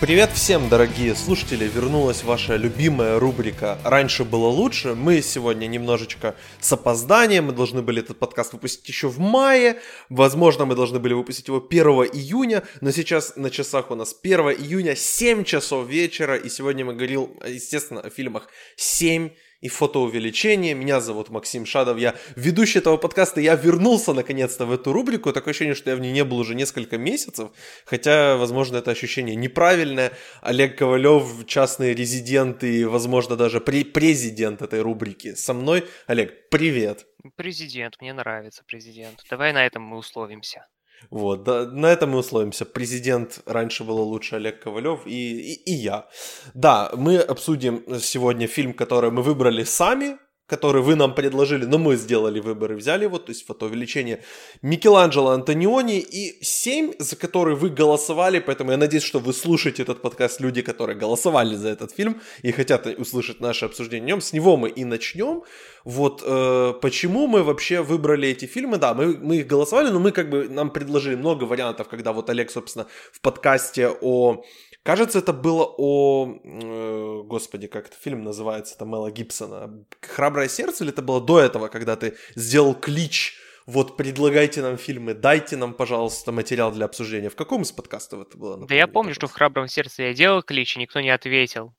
[0.00, 1.68] Привет всем, дорогие слушатели!
[1.68, 4.94] Вернулась ваша любимая рубрика «Раньше было лучше».
[4.94, 7.44] Мы сегодня немножечко с опозданием.
[7.44, 9.78] Мы должны были этот подкаст выпустить еще в мае.
[10.08, 12.62] Возможно, мы должны были выпустить его 1 июня.
[12.80, 16.34] Но сейчас на часах у нас 1 июня, 7 часов вечера.
[16.34, 19.28] И сегодня мы говорил, естественно, о фильмах 7
[19.60, 20.74] и фотоувеличение.
[20.74, 23.40] Меня зовут Максим Шадов, я ведущий этого подкаста.
[23.40, 25.32] Я вернулся наконец-то в эту рубрику.
[25.32, 27.50] Такое ощущение, что я в ней не был уже несколько месяцев.
[27.84, 30.12] Хотя, возможно, это ощущение неправильное.
[30.40, 35.34] Олег Ковалев, частный резидент и, возможно, даже пре- президент этой рубрики.
[35.34, 37.06] Со мной, Олег, привет.
[37.36, 39.22] Президент, мне нравится президент.
[39.28, 40.66] Давай на этом мы условимся.
[41.08, 42.64] Вот, да, на этом мы условимся.
[42.64, 46.08] Президент раньше было лучше Олег Ковалев и, и, и я.
[46.54, 50.18] Да, мы обсудим сегодня фильм, который мы выбрали сами,
[50.50, 54.18] который вы нам предложили, но мы сделали выбор и взяли его, то есть фотоувеличение
[54.62, 60.02] Микеланджело Антониони и 7, за которые вы голосовали, поэтому я надеюсь, что вы слушаете этот
[60.02, 64.32] подкаст, люди, которые голосовали за этот фильм и хотят услышать наше обсуждение о нем, с
[64.32, 65.42] него мы и начнем.
[65.84, 70.10] Вот э, почему мы вообще выбрали эти фильмы, да, мы, мы их голосовали, но мы
[70.10, 74.42] как бы, нам предложили много вариантов, когда вот Олег, собственно, в подкасте о
[74.82, 76.40] Кажется, это было о...
[76.42, 79.84] Э, господи, как этот фильм называется, это Мела Гибсона.
[80.00, 85.14] «Храброе сердце» или это было до этого, когда ты сделал клич вот предлагайте нам фильмы,
[85.14, 87.28] дайте нам, пожалуйста, материал для обсуждения.
[87.28, 88.66] В каком из подкастов это было?
[88.66, 91.74] Да я помню, что в «Храбром сердце» я делал клич, и никто не ответил.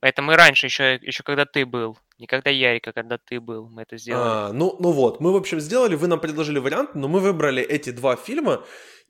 [0.00, 1.98] Это мы раньше, еще, еще когда ты был.
[2.18, 4.22] Не когда Ярика, когда ты был, мы это сделали.
[4.24, 7.62] А, ну, ну вот, мы, в общем, сделали, вы нам предложили вариант, но мы выбрали
[7.62, 8.64] эти два фильма,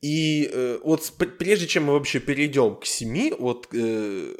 [0.05, 4.37] и э, вот прежде чем мы вообще перейдем к семи, вот, э,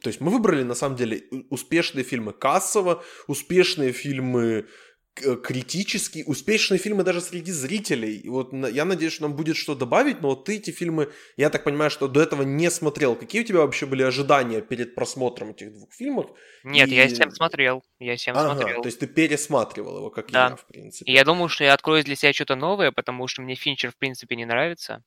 [0.00, 4.68] то есть мы выбрали на самом деле успешные фильмы кассово, успешные фильмы
[5.14, 8.16] критически успешные фильмы даже среди зрителей.
[8.16, 11.50] И вот я надеюсь, что нам будет что добавить, но вот ты эти фильмы, я
[11.50, 13.14] так понимаю, что до этого не смотрел.
[13.14, 16.30] Какие у тебя вообще были ожидания перед просмотром этих двух фильмов?
[16.64, 16.94] Нет, и...
[16.94, 17.82] я всем смотрел.
[17.98, 18.82] Я всем ага, смотрел.
[18.82, 20.50] То есть ты пересматривал его, как да.
[20.50, 21.10] я, в принципе.
[21.10, 23.98] И я думаю, что я открою для себя что-то новое, потому что мне Финчер, в
[23.98, 25.02] принципе, не нравится.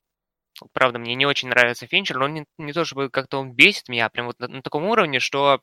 [0.71, 3.89] Правда, мне не очень нравится Финчер, но он не, не то чтобы как-то он бесит
[3.89, 5.61] меня, прям вот на, на таком уровне, что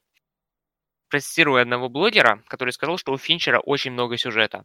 [1.12, 4.64] процитирую одного блогера, который сказал, что у Финчера очень много сюжета.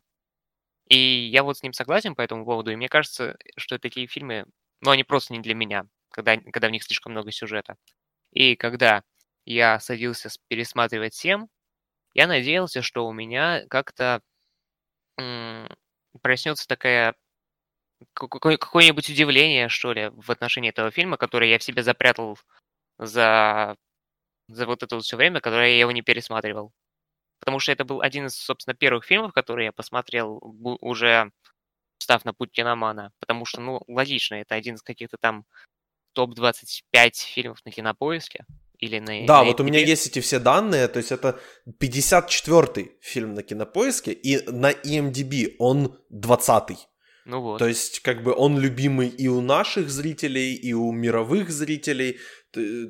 [0.88, 4.46] И я вот с ним согласен по этому поводу, и мне кажется, что такие фильмы,
[4.80, 7.76] ну, они просто не для меня, когда, когда в них слишком много сюжета.
[8.32, 9.04] И когда
[9.44, 11.48] я садился пересматривать 7,
[12.14, 14.22] я надеялся, что у меня как-то
[16.22, 17.16] проснется такая
[18.14, 22.40] какое-нибудь удивление, что ли, в отношении этого фильма, который я в себе запрятал
[22.98, 23.76] за
[24.48, 26.72] за вот это вот все время, которое я его не пересматривал.
[27.40, 30.40] Потому что это был один из, собственно, первых фильмов, которые я посмотрел
[30.82, 31.32] уже
[32.00, 33.12] став на путь киномана.
[33.20, 35.46] Потому что, ну, логично, это один из каких-то там
[36.14, 38.46] топ-25 фильмов на кинопоиске.
[38.80, 41.40] Или на, да, на вот у меня есть эти все данные, то есть это
[41.82, 46.78] 54-й фильм на кинопоиске, и на IMDb он 20-й.
[47.26, 47.58] Ну вот.
[47.58, 52.20] То есть, как бы он любимый и у наших зрителей, и у мировых зрителей.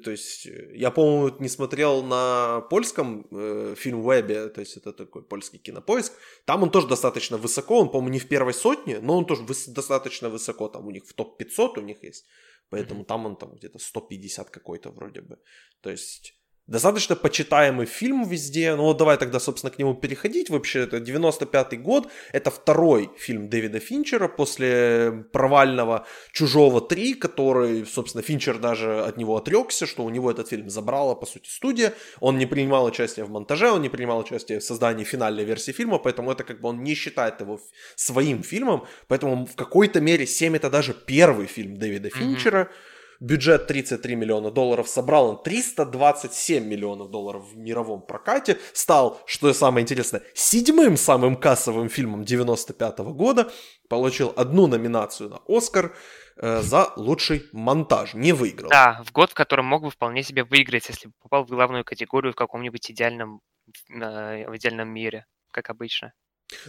[0.04, 4.94] То, есть, э, я, по-моему, не смотрел на польском э, фильм Вебе, то есть это
[4.94, 6.14] такой польский кинопоиск.
[6.46, 9.74] Там он тоже достаточно высоко, он, по-моему, не в первой сотне, но он тоже выс-
[9.74, 10.68] достаточно высоко.
[10.70, 12.26] Там у них в топ-500 у них есть.
[12.70, 13.06] Поэтому mm-hmm.
[13.06, 15.38] там он там где-то 150 какой-то вроде бы.
[15.82, 16.37] То есть
[16.68, 18.76] достаточно почитаемый фильм везде.
[18.76, 20.50] Ну вот давай тогда, собственно, к нему переходить.
[20.50, 22.08] Вообще, это 95-й год.
[22.34, 29.38] Это второй фильм Дэвида Финчера после провального «Чужого 3», который, собственно, Финчер даже от него
[29.38, 31.94] отрекся, что у него этот фильм забрала, по сути, студия.
[32.20, 35.98] Он не принимал участие в монтаже, он не принимал участие в создании финальной версии фильма,
[35.98, 37.60] поэтому это как бы он не считает его
[37.96, 38.86] своим фильмом.
[39.08, 42.64] Поэтому в какой-то мере «7» это даже первый фильм Дэвида Финчера.
[42.64, 48.60] Mm-hmm Бюджет 33 миллиона долларов собрал он 327 миллионов долларов в мировом прокате.
[48.74, 53.52] Стал, что самое интересное, седьмым самым кассовым фильмом 95 года.
[53.90, 55.96] Получил одну номинацию на Оскар
[56.36, 58.14] э, за лучший монтаж.
[58.14, 58.70] Не выиграл.
[58.70, 61.84] Да, в год, в котором мог бы вполне себе выиграть, если бы попал в главную
[61.84, 63.42] категорию в каком-нибудь идеальном,
[63.90, 66.14] в идеальном мире, как обычно.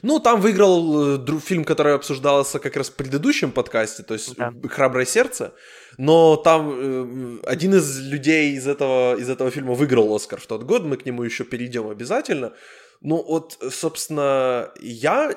[0.02, 4.52] Ну, там выиграл э, фильм, который обсуждался как раз в предыдущем подкасте, то есть да.
[4.68, 5.54] «Храброе сердце»,
[5.98, 10.64] но там э, один из людей из этого, из этого фильма выиграл Оскар в тот
[10.64, 12.52] год, мы к нему еще перейдем обязательно.
[13.00, 15.32] Ну, вот, собственно, я,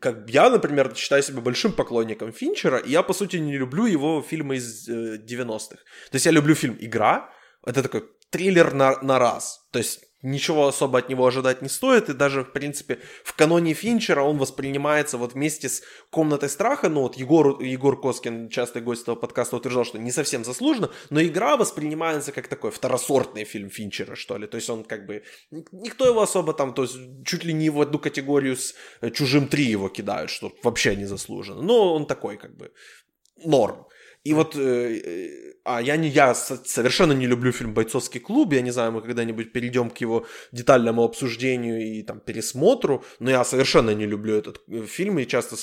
[0.00, 4.22] как я, например, считаю себя большим поклонником Финчера, и я, по сути, не люблю его
[4.22, 5.76] фильмы из э, 90-х.
[6.10, 7.30] То есть я люблю фильм «Игра»,
[7.66, 12.08] это такой триллер на, на раз, то есть ничего особо от него ожидать не стоит,
[12.08, 17.02] и даже, в принципе, в каноне Финчера он воспринимается вот вместе с «Комнатой страха», ну
[17.02, 21.56] вот Егор, Егор Коскин, частый гость этого подкаста, утверждал, что не совсем заслуженно, но игра
[21.56, 26.20] воспринимается как такой второсортный фильм Финчера, что ли, то есть он как бы, никто его
[26.20, 28.74] особо там, то есть чуть ли не в одну категорию с
[29.12, 32.72] «Чужим 3» его кидают, что вообще не заслуженно, но он такой как бы
[33.44, 33.86] норм.
[34.24, 38.60] И вот, э, э, а я не, я совершенно не люблю фильм «Бойцовский клуб», я
[38.60, 43.94] не знаю, мы когда-нибудь перейдем к его детальному обсуждению и там пересмотру, но я совершенно
[43.94, 45.56] не люблю этот э, фильм и часто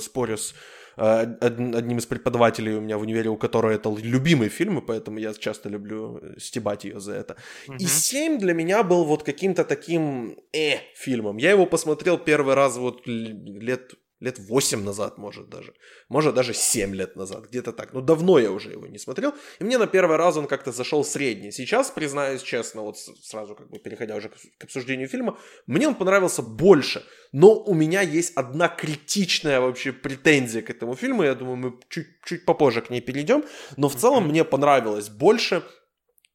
[0.00, 0.54] спорю с
[0.96, 5.32] одним из преподавателей у меня в универе, у которого это любимый фильм, и поэтому я
[5.32, 7.36] часто люблю стебать ее за это.
[7.68, 7.76] Угу.
[7.78, 11.38] И «Семь» для меня был вот каким-то таким э фильмом.
[11.38, 15.74] Я его посмотрел первый раз вот лет лет 8 назад, может даже.
[16.08, 17.92] Может даже 7 лет назад, где-то так.
[17.94, 19.34] Но давно я уже его не смотрел.
[19.58, 21.52] И мне на первый раз он как-то зашел средний.
[21.52, 26.42] Сейчас, признаюсь честно, вот сразу как бы переходя уже к обсуждению фильма, мне он понравился
[26.42, 27.02] больше.
[27.32, 31.22] Но у меня есть одна критичная вообще претензия к этому фильму.
[31.22, 33.44] Я думаю, мы чуть, чуть попозже к ней перейдем.
[33.76, 35.62] Но в целом мне понравилось больше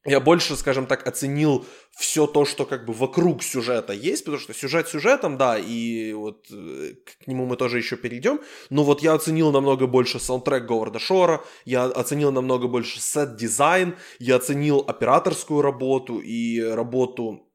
[0.06, 1.64] я больше, скажем так, оценил
[1.96, 6.46] все то, что как бы вокруг сюжета есть, потому что сюжет сюжетом, да, и вот
[6.50, 10.98] э, к нему мы тоже еще перейдем, но вот я оценил намного больше саундтрек Говарда
[10.98, 17.45] Шора, я оценил намного больше set design, я оценил операторскую работу и работу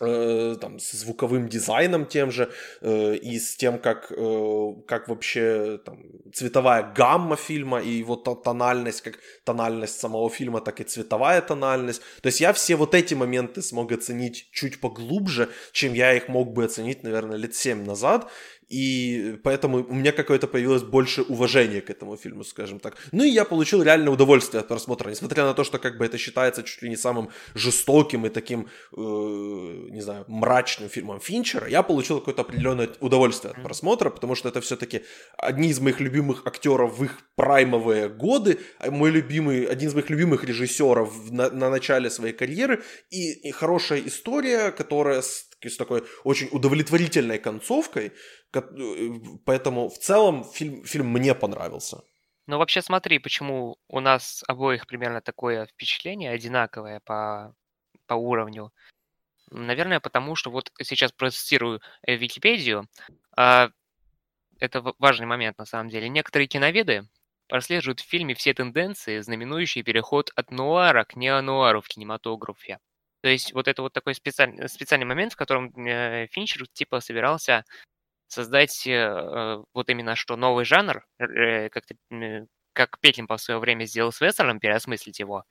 [0.00, 2.52] Э, там, с звуковым дизайном тем же,
[2.82, 5.98] э, и с тем, как, э, как вообще там,
[6.32, 12.00] цветовая гамма фильма и его тональность, как тональность самого фильма, так и цветовая тональность.
[12.22, 16.52] То есть я все вот эти моменты смог оценить чуть поглубже, чем я их мог
[16.52, 18.30] бы оценить, наверное, лет 7 назад.
[18.68, 22.96] И поэтому у меня какое-то появилось больше уважения к этому фильму, скажем так.
[23.12, 26.18] Ну и я получил реальное удовольствие от просмотра, несмотря на то, что как бы это
[26.18, 31.82] считается чуть ли не самым жестоким и таким, э, не знаю, мрачным фильмом Финчера, я
[31.82, 35.02] получил какое-то определенное удовольствие от просмотра, потому что это все-таки
[35.38, 40.10] одни из моих любимых актеров в их праймовые годы, а мой любимый, один из моих
[40.10, 46.04] любимых режиссеров на, на начале своей карьеры, и, и хорошая история, которая с, с такой
[46.24, 48.12] очень удовлетворительной концовкой,
[48.52, 48.60] Э,
[49.44, 52.02] поэтому в целом фильм, фильм мне понравился.
[52.46, 57.54] Ну, вообще, смотри, почему у нас обоих примерно такое впечатление, одинаковое по,
[58.06, 58.72] по уровню.
[59.50, 62.86] Наверное, потому что вот сейчас процитирую э, Википедию.
[63.36, 63.70] А,
[64.60, 66.08] это важный момент на самом деле.
[66.08, 67.06] Некоторые киноведы
[67.48, 72.78] прослеживают в фильме все тенденции, знаменующие переход от нуара к неонуару в кинематографе.
[73.22, 77.64] То есть вот это вот такой специальный, специальный момент, в котором э, Финчер типа собирался
[78.28, 81.84] создать э, вот именно что новый жанр, э, как,
[82.72, 85.44] как Петлин в свое время сделал с Вестерном, переосмыслить его,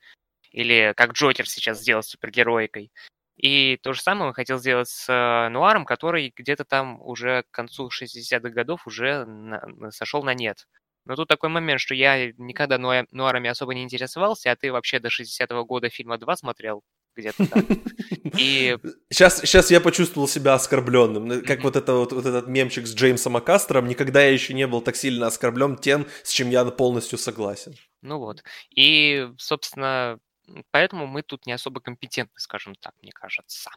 [0.50, 2.90] или как Джокер сейчас сделал с супергероикой.
[3.36, 7.88] И то же самое он хотел сделать с Нуаром, который где-то там уже к концу
[7.88, 10.66] 60-х годов уже на, сошел на нет.
[11.08, 15.08] Но тут такой момент, что я никогда нуарами особо не интересовался, а ты вообще до
[15.08, 16.84] 60-го года фильма 2 смотрел
[17.16, 17.64] где-то так.
[18.38, 18.76] И...
[19.10, 21.26] Сейчас, сейчас я почувствовал себя оскорбленным.
[21.26, 23.88] Ну, как вот, это, вот, вот этот мемчик с Джеймсом Акастером.
[23.88, 27.74] Никогда я еще не был так сильно оскорблен тем, с чем я полностью согласен.
[28.02, 28.44] Ну вот.
[28.76, 30.18] И, собственно,
[30.72, 33.70] поэтому мы тут не особо компетентны, скажем так, мне кажется.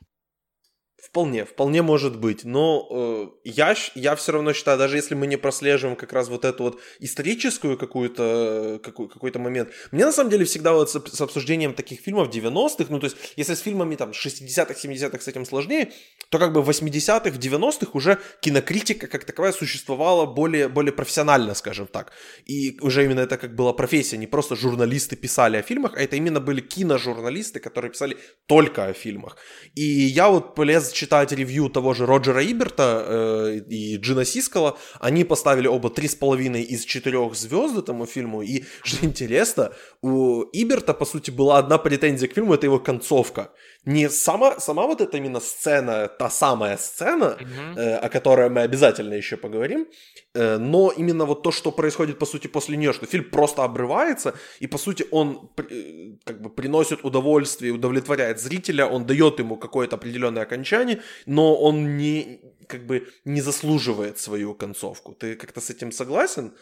[1.01, 2.45] Вполне, вполне может быть.
[2.45, 6.45] Но э, я, я все равно считаю, даже если мы не прослеживаем как раз вот
[6.45, 9.69] эту вот историческую какую-то, какой, какой-то момент.
[9.91, 13.17] Мне на самом деле всегда вот с, с обсуждением таких фильмов 90-х, ну то есть
[13.35, 15.91] если с фильмами там 60-х, 70-х с этим сложнее,
[16.29, 21.55] то как бы в 80-х, в 90-х уже кинокритика как таковая существовала более, более профессионально,
[21.55, 22.11] скажем так.
[22.45, 26.15] И уже именно это как была профессия, не просто журналисты писали о фильмах, а это
[26.15, 29.37] именно были киножурналисты, которые писали только о фильмах.
[29.73, 35.23] И я вот полез читать ревью того же Роджера Иберта э, и Джина Сискала, они
[35.23, 39.71] поставили оба 3,5 из 4 звезд этому фильму, и, что интересно,
[40.01, 43.51] у Иберта, по сути, была одна претензия к фильму, это его концовка.
[43.85, 47.77] Не сама, сама вот эта именно сцена, та самая сцена, mm-hmm.
[47.77, 49.87] э, о которой мы обязательно еще поговорим,
[50.35, 54.35] э, но именно вот то, что происходит, по сути, после нее, что фильм просто обрывается,
[54.59, 59.95] и, по сути, он э, как бы приносит удовольствие, удовлетворяет зрителя, он дает ему какое-то
[59.95, 65.15] определенное окончание, но он не, как бы, не заслуживает свою концовку.
[65.15, 66.53] Ты как-то с этим согласен?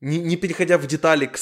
[0.00, 1.38] Не, не переходя в детали к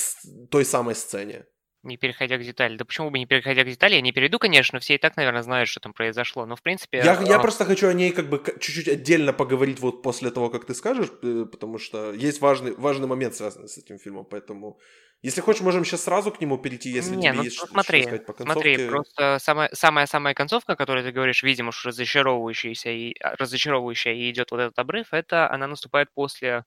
[0.50, 1.46] той самой сцене.
[1.82, 2.76] Не переходя к детали.
[2.76, 3.94] Да почему бы не переходя к детали?
[3.94, 6.46] Я не перейду, конечно, все и так, наверное, знают, что там произошло.
[6.46, 6.98] Но, в принципе...
[6.98, 10.48] Я, я а просто хочу о ней как бы чуть-чуть отдельно поговорить вот после того,
[10.48, 14.78] как ты скажешь, э, потому что есть важный, важный момент, связанный с этим фильмом, поэтому...
[15.22, 18.08] Если хочешь, можем сейчас сразу к нему перейти, если не, тебе ну, есть смотри, что
[18.08, 18.74] сказать по концовке.
[18.74, 24.14] Смотри, просто самая, самая самая концовка, которую ты говоришь, видимо, уж разочаровывающаяся и а, разочаровывающая
[24.14, 26.64] и идет вот этот обрыв, это она наступает после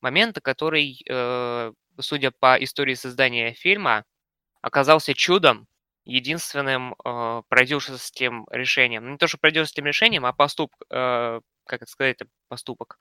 [0.00, 4.04] момента, который, э, судя по истории создания фильма,
[4.62, 5.68] оказался чудом,
[6.04, 9.04] единственным э, продюсерским решением.
[9.04, 12.98] Ну, не то, что продюсерским решением, а поступ, э, как это сказать, поступок,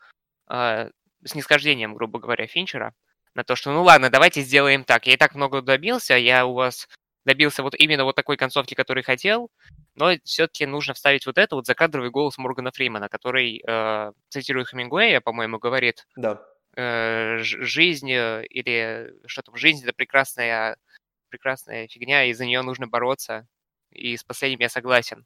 [0.50, 0.89] э,
[1.24, 2.94] снисхождением, грубо говоря, Финчера
[3.34, 5.08] на то, что ну ладно, давайте сделаем так.
[5.08, 6.88] Я и так много добился, я у вас
[7.25, 9.50] добился вот именно вот такой концовки, который хотел,
[9.96, 15.22] но все-таки нужно вставить вот это вот закадровый голос Моргана Фримана, который, э, цитирует Хемингуэя,
[15.22, 16.41] по-моему, говорит, да.
[16.75, 20.77] э, жизнь э, или что там, жизнь это прекрасная
[21.32, 23.48] прекрасная фигня, и за нее нужно бороться,
[23.92, 25.26] и с последним я согласен.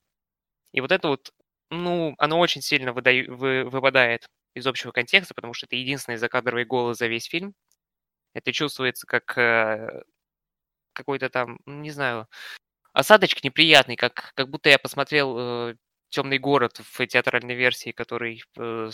[0.73, 1.33] И вот это вот,
[1.71, 3.11] ну, оно очень сильно выда...
[3.27, 3.65] вы...
[3.65, 7.53] выпадает из общего контекста, потому что это единственный закадровый голос за весь фильм.
[8.33, 10.03] Это чувствуется как э,
[10.93, 12.27] какой-то там, не знаю,
[12.93, 15.35] осадочек неприятный, как, как будто я посмотрел
[15.71, 15.75] э,
[16.09, 18.89] «Темный город» в театральной версии, который э,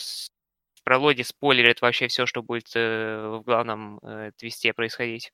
[0.76, 5.32] в прологе спойлерит вообще все, что будет э, в главном э, твисте происходить.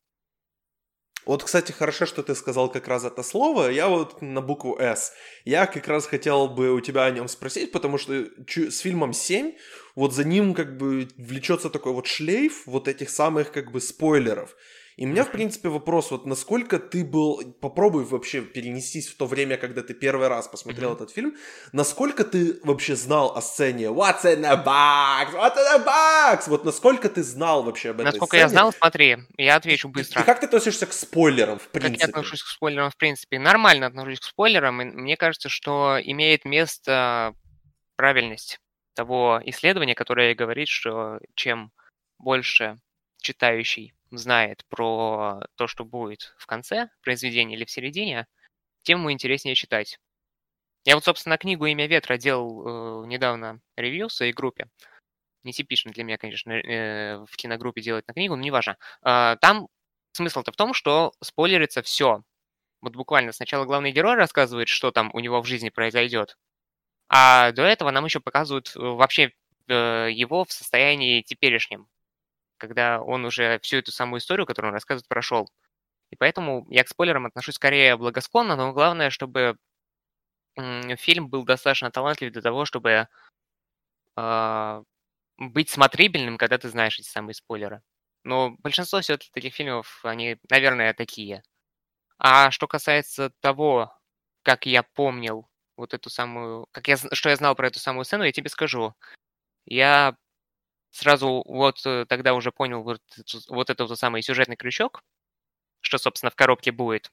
[1.28, 3.70] Вот, кстати, хорошо, что ты сказал как раз это слово.
[3.70, 5.12] Я вот на букву «С».
[5.44, 9.54] Я как раз хотел бы у тебя о нем спросить, потому что с фильмом «7»
[9.96, 14.56] вот за ним как бы влечется такой вот шлейф вот этих самых как бы спойлеров.
[14.98, 19.28] И у меня, в принципе, вопрос, вот насколько ты был, попробуй вообще перенестись в то
[19.28, 20.96] время, когда ты первый раз посмотрел mm-hmm.
[20.96, 21.38] этот фильм,
[21.72, 25.36] насколько ты вообще знал о сцене What's in a box?
[25.36, 26.50] What's in a box?
[26.50, 28.42] Вот насколько ты знал вообще об этой Насколько сцене?
[28.42, 30.20] я знал, смотри, я отвечу быстро.
[30.20, 31.98] И, и как ты относишься к спойлерам, в принципе?
[32.00, 33.38] Как я отношусь к спойлерам, в принципе?
[33.38, 37.36] Нормально отношусь к спойлерам, и мне кажется, что имеет место
[37.98, 38.60] правильность
[38.96, 41.72] того исследования, которое говорит, что чем
[42.18, 42.78] больше
[43.22, 48.28] читающий знает про то, что будет в конце произведения или в середине,
[48.84, 50.00] тем ему интереснее читать.
[50.86, 54.68] Я вот, собственно, книгу «Имя ветра» делал э, недавно ревью в своей группе.
[55.44, 58.78] Нетипично для меня, конечно, э, в киногруппе делать на книгу, но неважно.
[59.04, 59.68] Э, там
[60.14, 62.24] смысл-то в том, что спойлерится все.
[62.82, 66.38] Вот буквально сначала главный герой рассказывает, что там у него в жизни произойдет,
[67.10, 69.32] а до этого нам еще показывают э, вообще
[69.68, 71.88] э, его в состоянии теперешнем,
[72.58, 75.50] когда он уже всю эту самую историю, которую он рассказывает, прошел.
[76.10, 79.58] И поэтому я к спойлерам отношусь скорее благосклонно, но главное, чтобы
[80.98, 83.08] фильм был достаточно талантлив для того, чтобы
[84.16, 84.84] э,
[85.38, 87.82] быть смотрибельным, когда ты знаешь эти самые спойлеры.
[88.24, 91.44] Но большинство все-таки таких фильмов, они, наверное, такие.
[92.18, 93.94] А что касается того,
[94.42, 96.68] как я помнил вот эту самую...
[96.72, 98.96] Как я, что я знал про эту самую сцену, я тебе скажу.
[99.66, 100.18] Я
[100.92, 103.02] сразу вот э, тогда уже понял вот,
[103.50, 105.04] вот этот вот самый сюжетный крючок,
[105.82, 107.12] что, собственно, в коробке будет.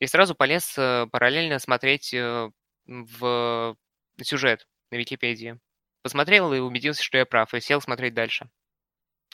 [0.00, 2.50] И сразу полез э, параллельно смотреть э,
[2.86, 3.76] в
[4.22, 5.58] сюжет на Википедии.
[6.02, 8.50] Посмотрел и убедился, что я прав, и сел смотреть дальше.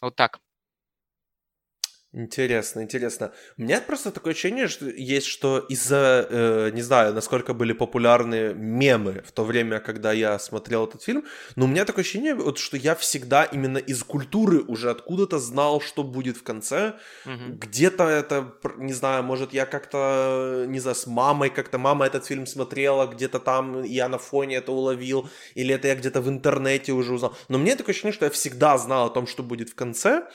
[0.00, 0.40] Вот так.
[2.12, 3.32] Интересно, интересно.
[3.56, 8.52] У меня просто такое ощущение, что есть, что из-за, э, не знаю, насколько были популярны
[8.52, 11.24] мемы в то время, когда я смотрел этот фильм,
[11.54, 15.80] но у меня такое ощущение, вот, что я всегда именно из культуры уже откуда-то знал,
[15.80, 16.94] что будет в конце.
[17.26, 17.58] Угу.
[17.60, 22.44] Где-то это, не знаю, может, я как-то, не знаю, с мамой как-то, мама этот фильм
[22.46, 27.14] смотрела, где-то там я на фоне это уловил, или это я где-то в интернете уже
[27.14, 27.36] узнал.
[27.48, 30.26] Но мне такое ощущение, что я всегда знал о том, что будет в конце,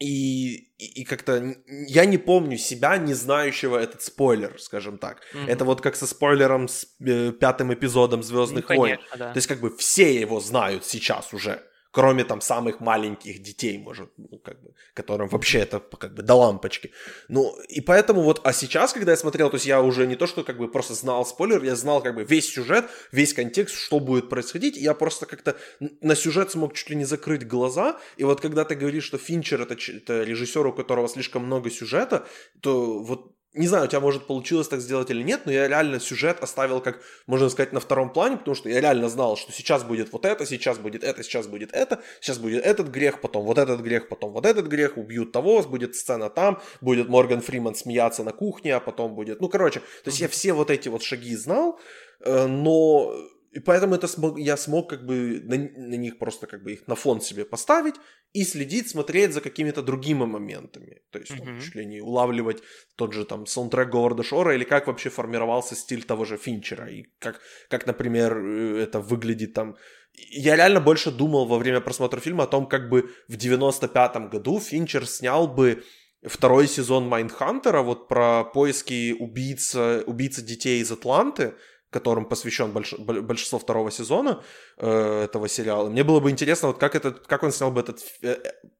[0.00, 5.18] и, и, и как-то я не помню себя, не знающего этот спойлер, скажем так.
[5.34, 5.46] Mm-hmm.
[5.46, 8.98] Это вот как со спойлером с э, пятым эпизодом Звездных ну, войн.
[9.16, 9.32] Да.
[9.32, 14.10] То есть как бы все его знают сейчас уже кроме там самых маленьких детей, может,
[14.16, 16.92] ну, как бы, которым вообще это как бы до лампочки.
[17.28, 20.26] Ну, и поэтому вот, а сейчас, когда я смотрел, то есть я уже не то,
[20.26, 23.98] что как бы просто знал спойлер, я знал как бы весь сюжет, весь контекст, что
[23.98, 25.56] будет происходить, и я просто как-то
[26.00, 29.60] на сюжет смог чуть ли не закрыть глаза, и вот когда ты говоришь, что Финчер
[29.62, 32.26] это, это режиссер, у которого слишком много сюжета,
[32.60, 35.98] то вот не знаю, у тебя, может, получилось так сделать или нет, но я реально
[35.98, 39.82] сюжет оставил, как можно сказать, на втором плане, потому что я реально знал, что сейчас
[39.82, 43.58] будет вот это, сейчас будет это, сейчас будет это, сейчас будет этот грех, потом вот
[43.58, 48.22] этот грех, потом вот этот грех, убьют того, будет сцена там, будет Морган Фриман смеяться
[48.22, 49.40] на кухне, а потом будет...
[49.40, 51.80] Ну, короче, то есть я все вот эти вот шаги знал,
[52.20, 53.12] э, но
[53.50, 56.86] и поэтому это смог, я смог как бы на, на них просто как бы их
[56.86, 57.96] на фон себе поставить
[58.32, 61.02] и следить, смотреть за какими-то другими моментами.
[61.10, 61.60] То есть, mm-hmm.
[61.60, 62.62] чуть ли не улавливать
[62.94, 66.88] тот же там саундтрек Говарда Шора или как вообще формировался стиль того же Финчера.
[66.88, 69.76] И как, как, например, э, это выглядит там...
[70.14, 74.60] Я реально больше думал во время просмотра фильма о том, как бы в 95-м году
[74.60, 75.82] Финчер снял бы
[76.22, 81.54] второй сезон Майндхантера, вот про поиски убийца, убийцы детей из Атланты,
[81.90, 84.42] которым посвящен больш, большинство второго сезона
[84.78, 85.88] э, этого сериала.
[85.88, 88.36] Мне было бы интересно, вот как, этот, как он снял бы этот э,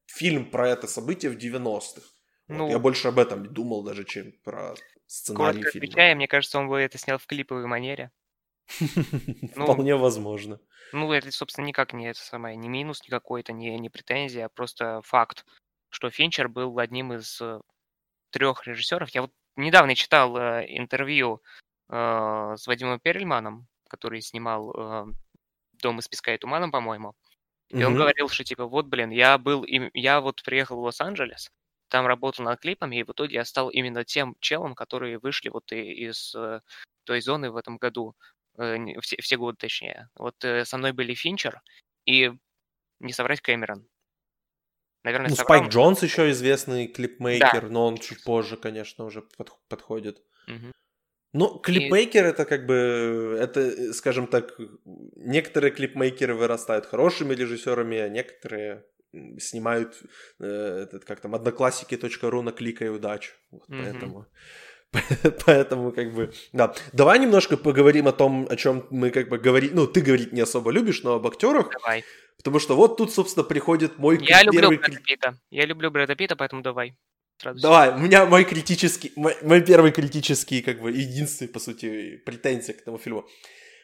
[0.06, 2.02] фильм про это событие в 90-х.
[2.48, 4.74] Ну, вот, я больше об этом думал даже, чем про
[5.06, 5.86] сценарий фильма.
[5.86, 8.10] Отвечая, мне кажется, он бы это снял в клиповой манере.
[9.56, 10.60] Ну, Вполне возможно.
[10.92, 14.48] Ну, это, собственно, никак не это самое, не минус никакой, это не, не претензия, а
[14.48, 15.44] просто факт,
[15.88, 17.60] что Финчер был одним из э,
[18.30, 19.10] трех режиссеров.
[19.10, 21.42] Я вот недавно читал э, интервью
[21.90, 25.06] э, с Вадимом Перельманом, который снимал э,
[25.82, 27.14] «Дом из песка и тумана», по-моему.
[27.68, 27.84] И mm-hmm.
[27.84, 31.50] он говорил, что типа, вот, блин, я был, я вот приехал в Лос-Анджелес,
[31.88, 35.70] там работал над клипами, и в итоге я стал именно тем челом, которые вышли вот
[35.72, 36.60] из э,
[37.04, 38.16] той зоны в этом году,
[38.58, 40.08] э, все, все годы точнее.
[40.16, 41.60] Вот э, со мной были Финчер
[42.06, 42.32] и,
[43.00, 43.86] не соврать, Кэмерон.
[45.02, 47.68] Наверное, ну, Спайк Джонс еще известный клипмейкер, да.
[47.68, 50.22] но он чуть позже, конечно, уже под, подходит.
[50.46, 50.72] Угу.
[51.32, 52.28] Ну, клипмейкер и...
[52.28, 54.58] это как бы, это, скажем так,
[55.16, 58.84] некоторые клипмейкеры вырастают хорошими режиссерами, а некоторые
[59.38, 59.96] снимают
[60.40, 63.32] э, этот, как там, одноклассники.ру на клика и удачу.
[63.50, 63.82] Вот mm-hmm.
[63.82, 64.26] поэтому...
[65.46, 66.74] Поэтому, как бы, да.
[66.92, 69.70] Давай немножко поговорим о том, о чем мы, как бы, говорим.
[69.74, 71.70] Ну, ты говорить не особо любишь, но об актерах.
[71.70, 72.04] Давай.
[72.38, 75.34] Потому что вот тут, собственно, приходит мой Я люблю Брэда Питта.
[75.50, 76.96] Я люблю Брэда Питта, поэтому давай.
[77.44, 82.74] Давай, у меня мой критический, мой, мой первый критический, как бы, единственный, по сути, претензия
[82.74, 83.24] к этому фильму.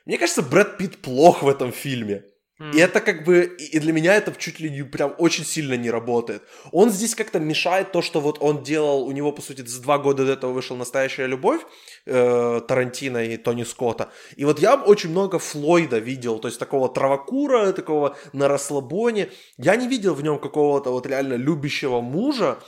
[0.05, 2.25] Мне кажется, Брэд Питт плох в этом фильме.
[2.59, 2.75] Mm.
[2.75, 5.91] И это как бы, и для меня это чуть ли не прям очень сильно не
[5.91, 6.43] работает.
[6.73, 9.99] Он здесь как-то мешает то, что вот он делал, у него, по сути, за два
[9.99, 11.61] года до этого вышел «Настоящая любовь»
[12.07, 14.11] э, Тарантино и Тони Скотта.
[14.37, 19.29] И вот я очень много Флойда видел, то есть такого травокура, такого на расслабоне.
[19.59, 22.59] Я не видел в нем какого-то вот реально любящего мужа,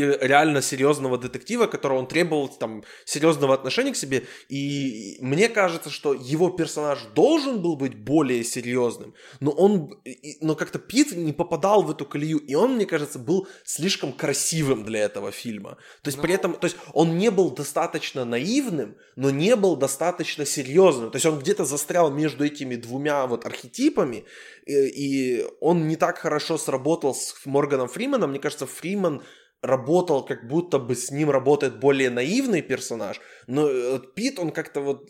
[0.00, 4.24] реально серьезного детектива, которого он требовал там серьезного отношения к себе.
[4.48, 10.02] И мне кажется, что его персонаж должен был быть более серьезным, но он,
[10.40, 14.84] но как-то Пит не попадал в эту колею, и он, мне кажется, был слишком красивым
[14.84, 15.76] для этого фильма.
[16.02, 16.22] То есть но...
[16.22, 21.10] при этом, то есть он не был достаточно наивным, но не был достаточно серьезным.
[21.10, 24.24] То есть он где-то застрял между этими двумя вот архетипами,
[24.66, 28.30] и он не так хорошо сработал с Морганом Фриманом.
[28.30, 29.22] Мне кажется, Фриман
[29.62, 34.80] работал, как будто бы с ним работает более наивный персонаж, но э, Пит, он как-то
[34.80, 35.08] вот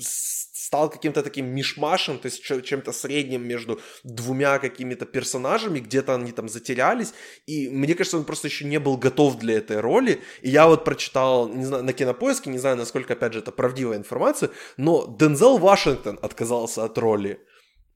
[0.00, 6.48] стал каким-то таким мишмашем, то есть чем-то средним между двумя какими-то персонажами, где-то они там
[6.48, 7.14] затерялись,
[7.46, 10.84] и мне кажется, он просто еще не был готов для этой роли, и я вот
[10.84, 15.58] прочитал, не знаю, на Кинопоиске, не знаю, насколько, опять же, это правдивая информация, но Дензел
[15.58, 17.38] Вашингтон отказался от роли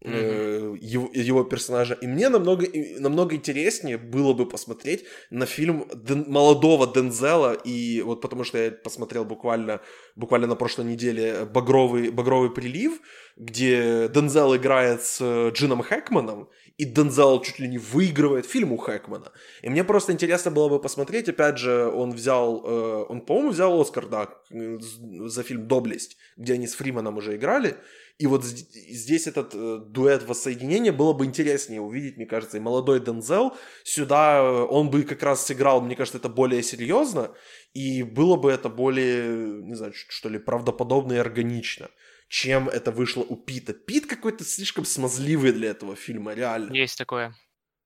[0.04, 0.78] mm-hmm.
[0.80, 1.94] его, его персонажа.
[1.94, 2.66] И мне намного,
[2.98, 8.70] намного интереснее было бы посмотреть на фильм Ден, молодого Дензела, и вот потому что я
[8.70, 9.80] посмотрел буквально,
[10.16, 13.00] буквально на прошлой неделе «Багровый, «Багровый прилив»,
[13.36, 19.32] где Дензел играет с Джином Хэкманом, и Дензел чуть ли не выигрывает фильм у Хэкмана.
[19.62, 23.80] И мне просто интересно было бы посмотреть, опять же, он взял, э, он, по-моему, взял
[23.80, 27.76] Оскар, да, за фильм «Доблесть», где они с Фриманом уже играли,
[28.18, 32.98] и вот здесь этот э, дуэт воссоединения было бы интереснее увидеть, мне кажется, и молодой
[32.98, 37.32] Дензел сюда, э, он бы как раз сыграл, мне кажется, это более серьезно,
[37.74, 41.90] и было бы это более, не знаю, что ли, правдоподобно и органично,
[42.28, 43.72] чем это вышло у Пита.
[43.72, 46.72] Пит какой-то слишком смазливый для этого фильма, реально.
[46.72, 47.36] Есть такое.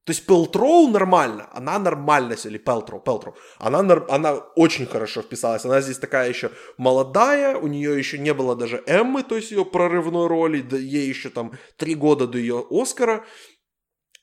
[0.05, 5.81] То есть Пелтроу нормально, она нормально, или Пелтроу, Пелтроу, она, она очень хорошо вписалась, она
[5.81, 10.27] здесь такая еще молодая, у нее еще не было даже Эммы, то есть ее прорывной
[10.27, 13.25] роли, ей еще там три года до ее Оскара,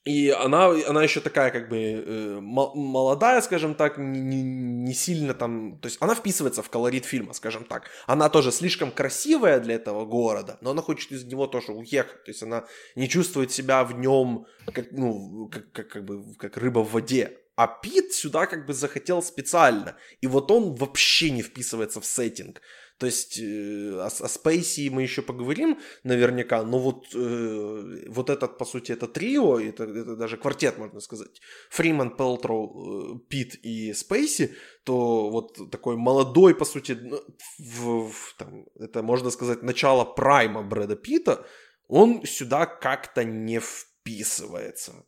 [0.09, 5.77] и она, она еще такая, как бы, э, молодая, скажем так, не, не сильно там...
[5.77, 7.83] То есть она вписывается в колорит фильма, скажем так.
[8.07, 12.23] Она тоже слишком красивая для этого города, но она хочет из него тоже уехать.
[12.23, 16.57] То есть она не чувствует себя в нем, как, ну, как, как, как бы, как
[16.57, 17.37] рыба в воде.
[17.55, 19.95] А Пит сюда как бы захотел специально.
[20.21, 22.61] И вот он вообще не вписывается в сеттинг.
[22.99, 28.57] То есть э, о, о Спейси мы еще поговорим наверняка, но вот, э, вот этот,
[28.57, 33.93] по сути, это трио, это, это даже квартет, можно сказать, Фриман, Пелтроу, э, Пит и
[33.93, 37.21] Спейси, то вот такой молодой, по сути, ну,
[37.57, 41.45] в, в, там, это, можно сказать, начало прайма Брэда Питта,
[41.87, 45.05] он сюда как-то не вписывается.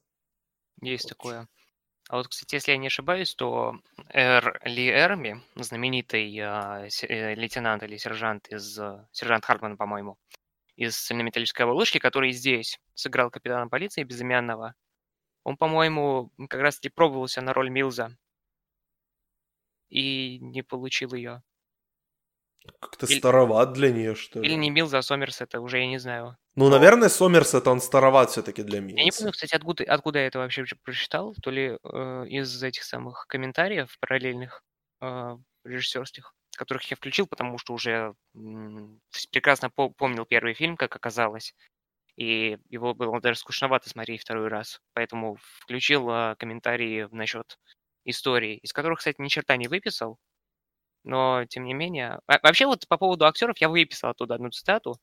[0.82, 1.10] Есть вот.
[1.10, 1.48] такое.
[2.12, 6.90] А вот, кстати, если я не ошибаюсь, то Эр Ли Эрми, знаменитый э,
[7.36, 8.78] лейтенант или сержант из...
[9.14, 10.18] Сержант Хартман, по-моему,
[10.76, 14.76] из цельнометаллической оболочки, который здесь сыграл капитана полиции безымянного,
[15.46, 18.18] он, по-моему, как раз-таки пробовался на роль Милза
[19.88, 21.42] и не получил ее.
[22.82, 23.20] Как-то или...
[23.20, 24.50] староват для нее, что ли.
[24.50, 26.38] Или не Милза, а Сомерс, это уже я не знаю.
[26.56, 26.72] Ну, Но...
[26.72, 28.98] наверное, Сомерс это он староват все-таки для Милза.
[28.98, 31.34] Я не помню, кстати, откуда, откуда я это вообще прочитал.
[31.42, 34.62] То ли э, из этих самых комментариев параллельных
[35.02, 39.00] э, режиссерских, которых я включил, потому что уже м-
[39.32, 41.54] прекрасно по- помнил первый фильм, как оказалось.
[42.18, 44.82] И его было даже скучновато смотреть второй раз.
[44.94, 47.58] Поэтому включил э, комментарии насчет
[48.04, 50.18] истории, из которых, кстати, ни черта не выписал,
[51.04, 52.20] но тем не менее...
[52.28, 54.98] А, вообще вот по поводу актеров я выписал оттуда одну цитату.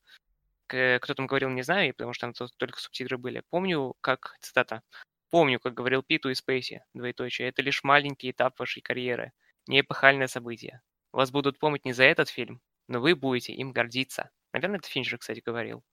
[0.69, 3.43] Кто там говорил, не знаю, потому что там только субтитры были.
[3.49, 4.35] Помню, как...
[4.41, 4.81] Цитата.
[5.29, 9.31] Помню, как говорил Питу и Спейси, двоеточие, это лишь маленький этап вашей карьеры,
[9.67, 10.81] не эпохальное событие.
[11.11, 14.31] Вас будут помнить не за этот фильм, но вы будете им гордиться.
[14.53, 15.83] Наверное, это Финчер, кстати, говорил.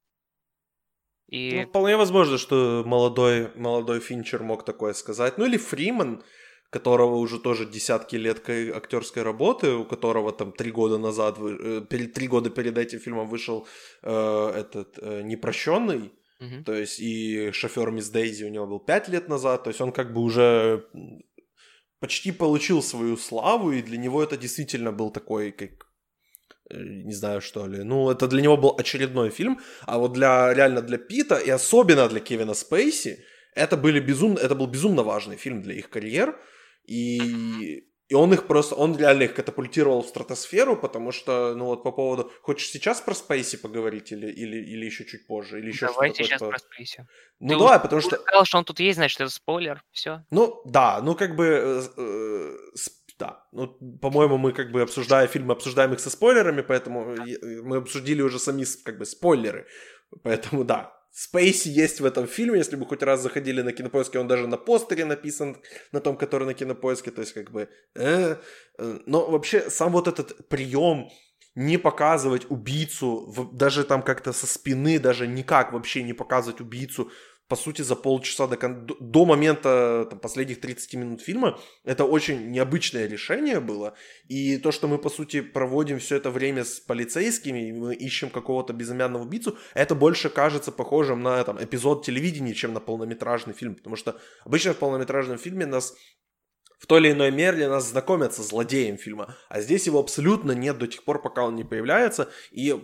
[1.28, 1.60] И...
[1.60, 5.38] Ну, вполне возможно, что молодой, молодой Финчер мог такое сказать.
[5.38, 6.22] Ну или Фриман,
[6.70, 12.28] которого уже тоже десятки лет актерской работы, у которого там три года назад, э, три
[12.28, 13.66] года перед этим фильмом вышел
[14.02, 16.64] э, этот э, «Непрощенный», mm-hmm.
[16.64, 19.92] то есть и «Шофер Мисс Дейзи» у него был пять лет назад, то есть он
[19.92, 20.84] как бы уже
[22.00, 25.70] почти получил свою славу, и для него это действительно был такой, как
[26.70, 27.84] э, не знаю что ли.
[27.84, 32.08] Ну, это для него был очередной фильм, а вот для реально для Пита и особенно
[32.08, 33.24] для Кевина Спейси
[33.54, 36.38] это были безумно, это был безумно важный фильм для их карьер.
[36.86, 41.82] И, и он их просто, он реально их катапультировал в стратосферу, потому что, ну вот
[41.82, 45.58] по поводу, хочешь сейчас про Спейси поговорить или, или, или еще чуть позже?
[45.58, 47.06] Или еще Давайте сейчас про Спейси.
[47.40, 48.16] Ну Ты давай, потому что...
[48.16, 50.24] сказал, что он тут есть, значит, это спойлер, все.
[50.30, 51.44] Ну, да, ну как бы...
[51.46, 52.56] Э, э,
[53.18, 53.68] да, ну,
[54.00, 57.16] по-моему, мы как бы обсуждая фильмы, обсуждаем их со спойлерами, поэтому
[57.62, 59.66] мы обсудили уже сами как бы спойлеры.
[60.22, 64.28] Поэтому да, Спейси есть в этом фильме, если бы хоть раз заходили на кинопоиске, он
[64.28, 65.56] даже на постере написан,
[65.90, 67.70] на том, который на кинопоиске, то есть как бы...
[67.94, 68.36] Э,
[68.78, 71.08] э, но вообще сам вот этот прием
[71.54, 77.10] не показывать убийцу, даже там как-то со спины, даже никак вообще не показывать убийцу
[77.48, 81.58] по сути, за полчаса до, до момента там, последних 30 минут фильма.
[81.84, 83.94] Это очень необычное решение было.
[84.28, 88.30] И то, что мы, по сути, проводим все это время с полицейскими, и мы ищем
[88.30, 93.74] какого-то безымянного убийцу, это больше кажется похожим на там, эпизод телевидения, чем на полнометражный фильм.
[93.76, 95.94] Потому что обычно в полнометражном фильме нас
[96.78, 100.78] в той или иной мере нас знакомят со злодеем фильма, а здесь его абсолютно нет
[100.78, 102.74] до тех пор, пока он не появляется, и,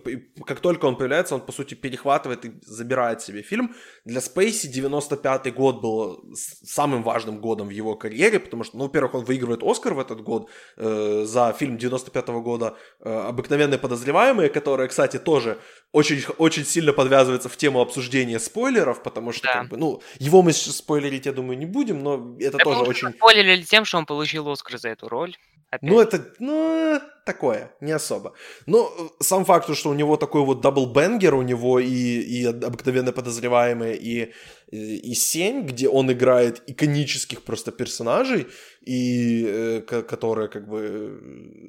[0.47, 3.75] как только он появляется, он, по сути, перехватывает и забирает себе фильм.
[4.05, 9.15] Для Спейси 95-й год был самым важным годом в его карьере, потому что, ну, во-первых,
[9.15, 14.89] он выигрывает Оскар в этот год э, за фильм 95-го года э, «Обыкновенные подозреваемые», которые,
[14.89, 15.59] кстати, тоже
[15.93, 19.53] очень, очень сильно подвязывается в тему обсуждения спойлеров, потому что, да.
[19.53, 23.11] как бы, ну, его мы спойлерить, я думаю, не будем, но это да тоже очень...
[23.11, 25.37] Спойлерили тем, что он получил Оскар за эту роль.
[25.71, 25.91] Опять.
[25.91, 28.35] Ну, это, ну, такое, не особо.
[28.67, 33.13] Но сам факт, что у него такой вот double banger, у него и, и обыкновенно
[33.13, 34.33] подозреваемые, и,
[34.71, 38.49] и, и Семь, где он играет иконических просто персонажей,
[38.83, 41.19] и э, которые как бы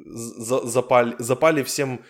[0.06, 2.04] за, запали, запали всем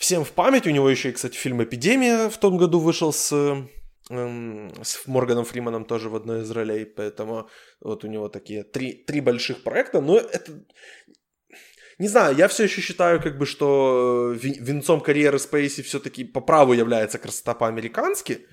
[0.00, 0.66] всем в память.
[0.66, 3.32] У него еще, кстати, фильм «Эпидемия» в том году вышел с,
[4.10, 7.48] эм, с Морганом Фриманом тоже в одной из ролей, поэтому
[7.80, 10.64] вот у него такие три, три больших проекта, но это...
[11.98, 16.72] Не знаю, я все еще считаю, как бы, что венцом карьеры Спейси все-таки по праву
[16.72, 18.46] является красота по-американски,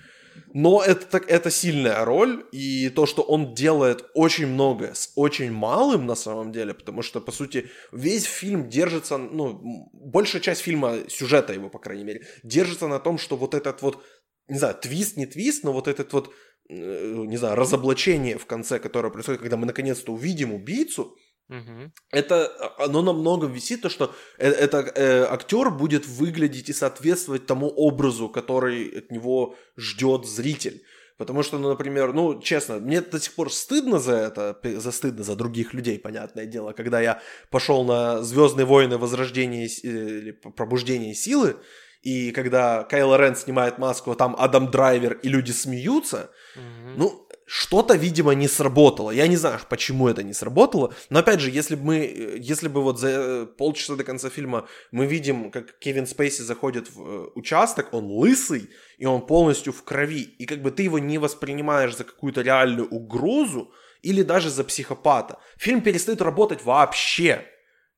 [0.54, 5.52] но это, так, это сильная роль, и то, что он делает очень много с очень
[5.52, 10.98] малым на самом деле, потому что, по сути, весь фильм держится, ну, большая часть фильма,
[11.08, 14.04] сюжета его, по крайней мере, держится на том, что вот этот вот,
[14.48, 16.34] не знаю, твист, не твист, но вот этот вот,
[16.70, 21.16] э, не знаю, разоблачение в конце, которое происходит, когда мы наконец-то увидим убийцу,
[21.50, 21.92] Угу.
[22.12, 27.46] Это а, оно намного висит, то что э, это, э, актер будет выглядеть и соответствовать
[27.46, 30.84] тому образу, который от него ждет зритель.
[31.18, 35.24] Потому что, ну, например, ну, честно, мне до сих пор стыдно за это, за стыдно
[35.24, 41.16] за других людей, понятное дело, когда я пошел на Звездные войны Возрождение э, или Пробуждение
[41.16, 41.56] силы,
[42.04, 46.94] и когда Кайло Рен снимает маску, а там Адам Драйвер и люди смеются, mm-hmm.
[46.98, 49.10] ну, что-то, видимо, не сработало.
[49.10, 52.84] Я не знаю, почему это не сработало, но опять же, если бы мы, если бы
[52.84, 57.94] вот за полчаса до конца фильма мы видим, как Кевин Спейси заходит в э, участок,
[57.94, 62.04] он лысый, и он полностью в крови, и как бы ты его не воспринимаешь за
[62.04, 65.40] какую-то реальную угрозу, или даже за психопата.
[65.58, 67.46] Фильм перестает работать вообще.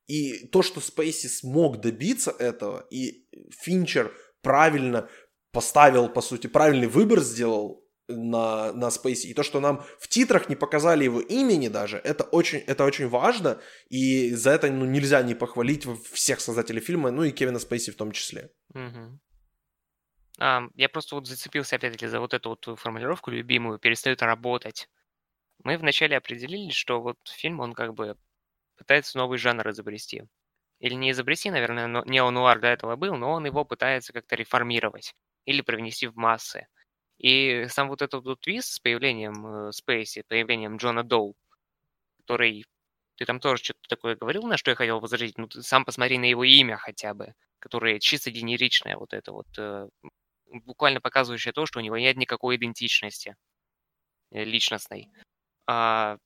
[0.08, 5.10] И то, что Спейси смог добиться этого, и Финчер правильно
[5.52, 7.79] поставил, по сути, правильный выбор сделал,
[8.10, 9.28] на, на Space.
[9.28, 13.08] И то, что нам в титрах не показали его имени даже, это очень, это очень
[13.08, 13.62] важно.
[13.90, 17.96] И за это ну, нельзя не похвалить всех создателей фильма, ну и Кевина Спейси в
[17.96, 18.52] том числе.
[18.74, 19.20] Угу.
[20.40, 24.90] А, я просто вот зацепился опять-таки за вот эту вот формулировку любимую, перестает работать.
[25.64, 28.18] Мы вначале определили, что вот фильм, он как бы
[28.78, 30.24] пытается новый жанр изобрести.
[30.80, 35.14] Или не изобрести, наверное, но неонуар до этого был, но он его пытается как-то реформировать
[35.44, 36.68] или привнести в массы.
[37.20, 41.36] И сам вот этот вот твист с появлением Спейси, появлением Джона Доу,
[42.18, 42.66] который...
[43.18, 45.38] Ты там тоже что-то такое говорил, на что я хотел возразить.
[45.38, 49.48] Ну, ты сам посмотри на его имя хотя бы, которое чисто генеричное, вот это вот,
[49.58, 49.90] э,
[50.64, 53.36] буквально показывающее то, что у него нет никакой идентичности
[54.32, 55.10] э, личностной.
[55.68, 56.18] А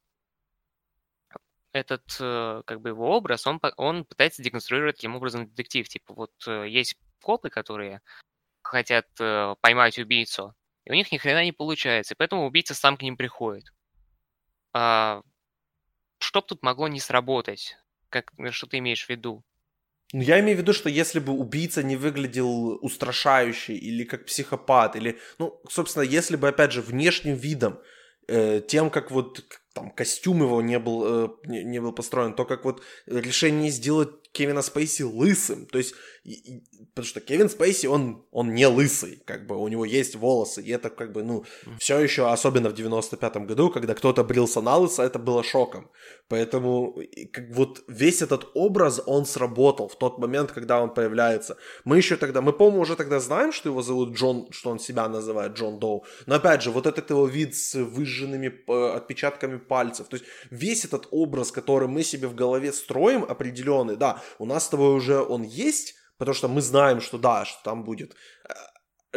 [1.72, 5.90] этот, э, как бы, его образ, он, он пытается деконструировать таким образом детектив.
[5.90, 8.02] Типа, вот есть копы, которые
[8.62, 9.08] хотят
[9.62, 10.54] поймать убийцу,
[10.86, 13.66] и у них ни хрена не получается, и поэтому убийца сам к ним приходит.
[14.74, 15.22] А,
[16.20, 17.78] что бы тут могло не сработать?
[18.10, 19.44] Как, что ты имеешь в виду?
[20.14, 24.96] Ну, я имею в виду, что если бы убийца не выглядел устрашающе или как психопат,
[24.96, 27.80] или, ну, собственно, если бы, опять же, внешним видом,
[28.28, 29.44] э, тем, как вот
[29.74, 34.12] там костюм его не был, э, не, не был построен, то как вот решение сделать
[34.34, 35.94] Кевина Спейси лысым, то есть
[36.94, 40.72] потому что Кевин Спейси, он, он не лысый, как бы у него есть волосы, и
[40.72, 41.44] это как бы, ну,
[41.80, 45.90] все еще, особенно в 95-м году, когда кто-то брился на лысо, это было шоком.
[46.30, 46.98] Поэтому
[47.34, 51.58] как, вот весь этот образ, он сработал в тот момент, когда он появляется.
[51.84, 55.10] Мы еще тогда, мы, по-моему, уже тогда знаем, что его зовут Джон, что он себя
[55.10, 60.08] называет Джон Доу, но опять же, вот этот его вид с выжженными э, отпечатками пальцев,
[60.08, 64.66] то есть весь этот образ, который мы себе в голове строим определенный, да, у нас
[64.66, 68.16] с тобой уже он есть, потому что мы знаем, что да, что там будет
[68.50, 68.54] э,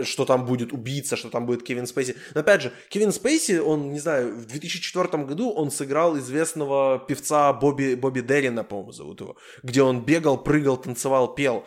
[0.05, 2.17] что там будет убийца, что там будет Кевин Спейси.
[2.35, 7.53] Но опять же, Кевин Спейси, он, не знаю, в 2004 году он сыграл известного певца
[7.53, 11.65] Бобби, Бобби Деррина, по-моему, зовут его, где он бегал, прыгал, танцевал, пел.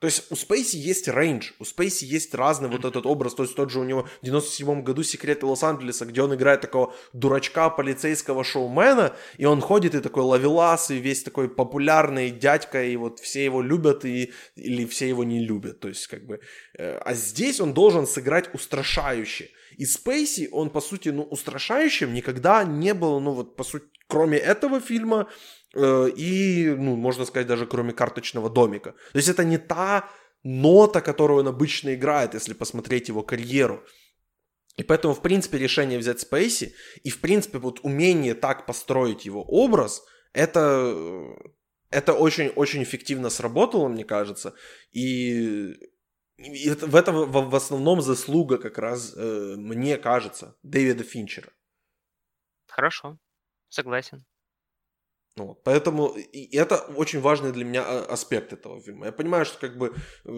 [0.00, 3.56] То есть у Спейси есть рейндж, у Спейси есть разный вот этот образ, то есть
[3.56, 8.44] тот же у него в 97 году «Секреты Лос-Анджелеса», где он играет такого дурачка полицейского
[8.44, 13.44] шоумена, и он ходит и такой ловелас, и весь такой популярный дядька, и вот все
[13.44, 16.40] его любят, и, или все его не любят, то есть как бы...
[16.78, 19.50] Э, а здесь он должен сыграть устрашающе.
[19.76, 24.38] И Спейси, он по сути, ну, устрашающим никогда не был, ну вот по сути, кроме
[24.38, 25.28] этого фильма,
[25.74, 28.92] и, ну, можно сказать, даже кроме карточного домика.
[29.12, 30.08] То есть это не та
[30.42, 33.84] нота, которую он обычно играет, если посмотреть его карьеру.
[34.76, 39.42] И поэтому, в принципе, решение взять Спейси и, в принципе, вот умение так построить его
[39.42, 40.94] образ, это,
[41.90, 44.54] это очень-очень эффективно сработало, мне кажется.
[44.92, 45.72] И,
[46.36, 51.50] и это, в этом в, в основном заслуга как раз, э, мне кажется, Дэвида Финчера.
[52.68, 53.18] Хорошо,
[53.68, 54.24] согласен.
[55.38, 59.06] Ну поэтому и это очень важный для меня а, аспект этого фильма.
[59.06, 60.30] Я понимаю, что как бы, э,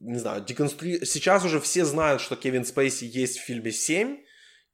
[0.00, 1.04] не знаю, деконструи...
[1.04, 4.18] сейчас уже все знают, что Кевин Спейси есть в фильме «7»,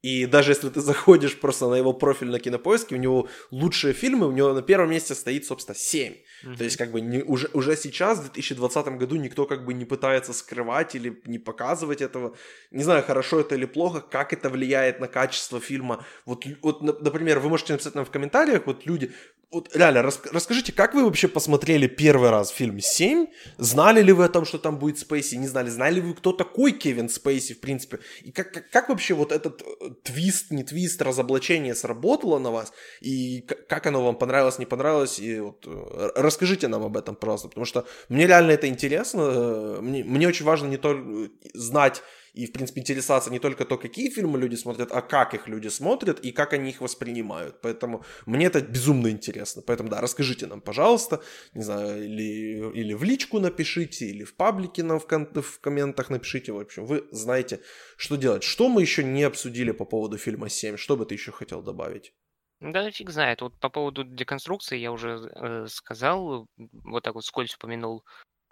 [0.01, 4.27] и даже если ты заходишь просто на его профиль на кинопоиске, у него лучшие фильмы,
[4.27, 6.13] у него на первом месте стоит, собственно, 7.
[6.43, 6.57] Mm-hmm.
[6.57, 9.85] То есть, как бы не, уже, уже сейчас, в 2020 году, никто как бы не
[9.85, 12.35] пытается скрывать или не показывать этого.
[12.71, 16.05] Не знаю, хорошо это или плохо, как это влияет на качество фильма.
[16.25, 19.11] Вот, вот например, вы можете написать нам в комментариях, вот люди,
[19.51, 23.27] вот реально, рас, расскажите, как вы вообще посмотрели первый раз фильм «7»?
[23.57, 25.35] Знали ли вы о том, что там будет Спейси?
[25.35, 25.69] Не знали.
[25.69, 27.99] Знали ли вы, кто такой Кевин Спейси, в принципе?
[28.21, 32.71] И как, как, как вообще вот этот э, твист, не твист, разоблачение сработало на вас?
[33.01, 35.19] И как оно вам понравилось, не понравилось?
[35.19, 39.79] И вот э, расскажите нам об этом, просто, потому что мне реально это интересно.
[39.81, 42.01] Мне, мне очень важно не только знать
[42.33, 45.67] и, в принципе, интересоваться не только то, какие фильмы люди смотрят, а как их люди
[45.67, 47.61] смотрят и как они их воспринимают.
[47.61, 49.61] Поэтому мне это безумно интересно.
[49.61, 51.21] Поэтому, да, расскажите нам, пожалуйста,
[51.53, 56.09] не знаю, или, или в личку напишите, или в паблике нам в, кон- в комментах
[56.09, 56.51] напишите.
[56.51, 57.59] В общем, вы знаете,
[57.97, 58.43] что делать.
[58.43, 60.77] Что мы еще не обсудили по поводу фильма 7?
[60.77, 62.13] Что бы ты еще хотел добавить?
[62.61, 63.41] Да фиг знает.
[63.41, 68.03] Вот по поводу деконструкции я уже э, сказал, вот так вот скользь упомянул.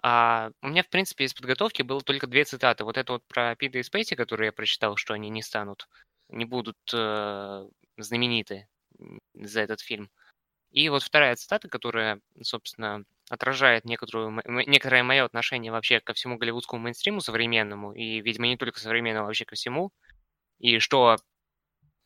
[0.01, 2.85] А у меня, в принципе, из подготовки было только две цитаты.
[2.85, 5.89] Вот это вот про Пита и Спейси, которые я прочитал, что они не станут,
[6.29, 7.67] не будут э,
[7.97, 8.67] знамениты
[9.33, 10.09] за этот фильм.
[10.71, 16.83] И вот вторая цитата, которая, собственно, отражает некоторую, некоторое мое отношение вообще ко всему голливудскому
[16.83, 19.91] мейнстриму современному, и, видимо, не только современному, а вообще ко всему,
[20.59, 21.17] и что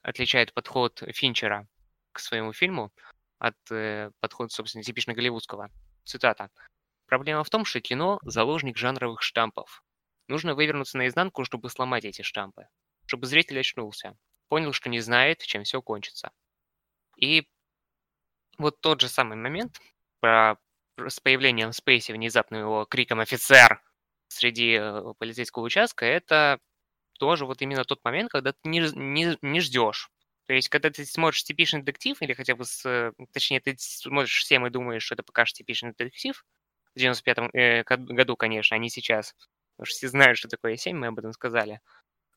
[0.03, 1.67] отличает подход Финчера
[2.11, 2.91] к своему фильму
[3.39, 5.69] от э, подхода, собственно, типично голливудского.
[6.03, 6.49] Цитата.
[7.07, 9.83] Проблема в том, что кино– заложник жанровых штампов.
[10.27, 12.67] Нужно вывернуться наизнанку, чтобы сломать эти штампы.
[13.05, 14.15] Чтобы зритель очнулся.
[14.47, 16.31] Понял, что не знает, чем все кончится.
[17.17, 17.47] И
[18.57, 19.81] вот тот же самый момент
[20.19, 20.57] про,
[20.97, 23.81] с появлением Спейси, внезапным его криком «Офицер!»
[24.27, 26.59] среди э, полицейского участка, это
[27.19, 30.09] тоже вот именно тот момент, когда ты не, не, не ждешь.
[30.47, 34.39] То есть, когда ты смотришь типичный детектив, или хотя бы, с, э, точнее, ты смотришь
[34.39, 36.43] всем и думаешь, что это пока что типичный детектив,
[36.95, 39.33] в 95-м э, году, конечно, а не сейчас.
[39.75, 41.79] Потому что все знают, что такое 7, мы об этом сказали.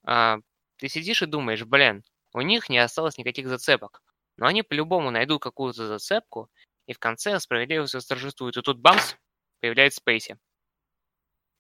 [0.05, 0.39] А,
[0.77, 4.03] ты сидишь и думаешь, блин, у них не осталось никаких зацепок.
[4.37, 6.51] Но они по-любому найдут какую-то зацепку,
[6.87, 8.57] и в конце справедливость восторжествует.
[8.57, 9.17] И тут бамс,
[9.61, 10.39] появляется Спейси.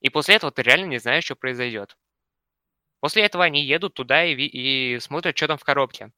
[0.00, 1.96] И после этого ты реально не знаешь, что произойдет.
[3.00, 6.12] После этого они едут туда и, и смотрят, что там в коробке.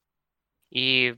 [0.71, 1.17] И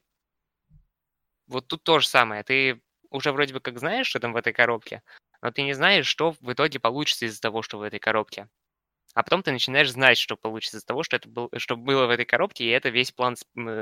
[1.46, 2.42] вот тут то же самое.
[2.42, 2.80] Ты
[3.10, 5.02] уже вроде бы как знаешь, что там в этой коробке,
[5.42, 8.48] но ты не знаешь, что в итоге получится из-за того, что в этой коробке.
[9.14, 12.10] А потом ты начинаешь знать, что получится из-за того, что, это был, что было в
[12.10, 13.36] этой коробке, и это весь план,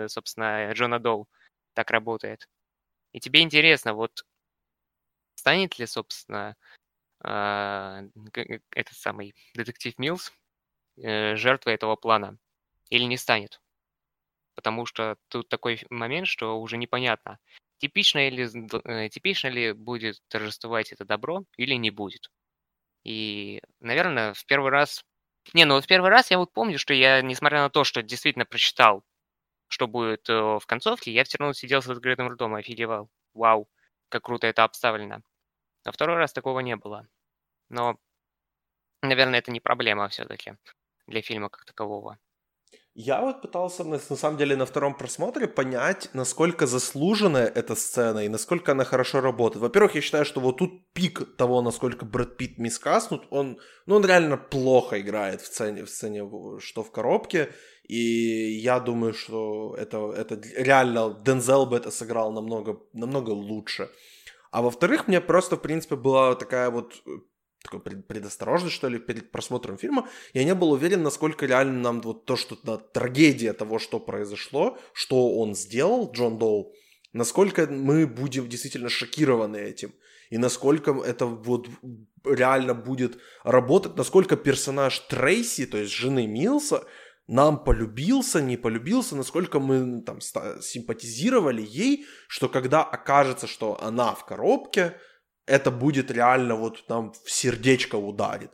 [0.09, 1.29] собственно, Джона Доу
[1.75, 2.49] так работает.
[3.13, 4.25] И тебе интересно, вот
[5.35, 6.57] станет ли, собственно,
[7.21, 8.03] а,
[8.73, 10.33] этот самый детектив Милс
[10.99, 12.39] э, жертвой этого плана
[12.91, 13.61] или не станет.
[14.57, 17.39] Потому что тут такой момент, что уже непонятно,
[17.79, 18.49] типично ли,
[18.85, 22.31] э, типично ли будет торжествовать это добро или не будет.
[23.05, 25.05] И, наверное, в первый раз...
[25.55, 28.47] Не, ну в первый раз я вот помню, что я, несмотря на то, что действительно
[28.47, 29.05] прочитал,
[29.69, 33.11] что будет э, в концовке, я все равно сидел с открытым ртом и офигевал.
[33.35, 33.69] Вау,
[34.09, 35.23] как круто это обставлено.
[35.85, 37.07] А второй раз такого не было.
[37.69, 37.99] Но,
[39.03, 40.57] наверное, это не проблема все-таки
[41.07, 42.19] для фильма как такового.
[42.99, 48.29] Я вот пытался, на самом деле, на втором просмотре понять, насколько заслуженная эта сцена и
[48.31, 49.61] насколько она хорошо работает.
[49.61, 54.07] Во-первых, я считаю, что вот тут пик того, насколько Брэд Питт мискаснут, он, ну, он
[54.07, 56.23] реально плохо играет в сцене, в сцене,
[56.59, 57.53] что в коробке,
[57.87, 58.01] и
[58.63, 63.91] я думаю, что это, это реально Дензел бы это сыграл намного, намного лучше.
[64.51, 66.95] А во-вторых, мне просто, в принципе, была такая вот
[67.67, 70.09] такой предосторожность, что ли, перед просмотром фильма.
[70.35, 74.79] Я не был уверен, насколько реально нам вот то, что да, трагедия того, что произошло,
[74.93, 76.73] что он сделал, Джон Доу,
[77.13, 79.93] насколько мы будем действительно шокированы этим.
[80.31, 81.69] И насколько это вот
[82.25, 86.85] реально будет работать, насколько персонаж Трейси, то есть жены Милса,
[87.29, 94.25] нам полюбился, не полюбился, насколько мы там симпатизировали ей, что когда окажется, что она в
[94.25, 94.97] коробке,
[95.47, 98.51] это будет реально вот там в сердечко ударит.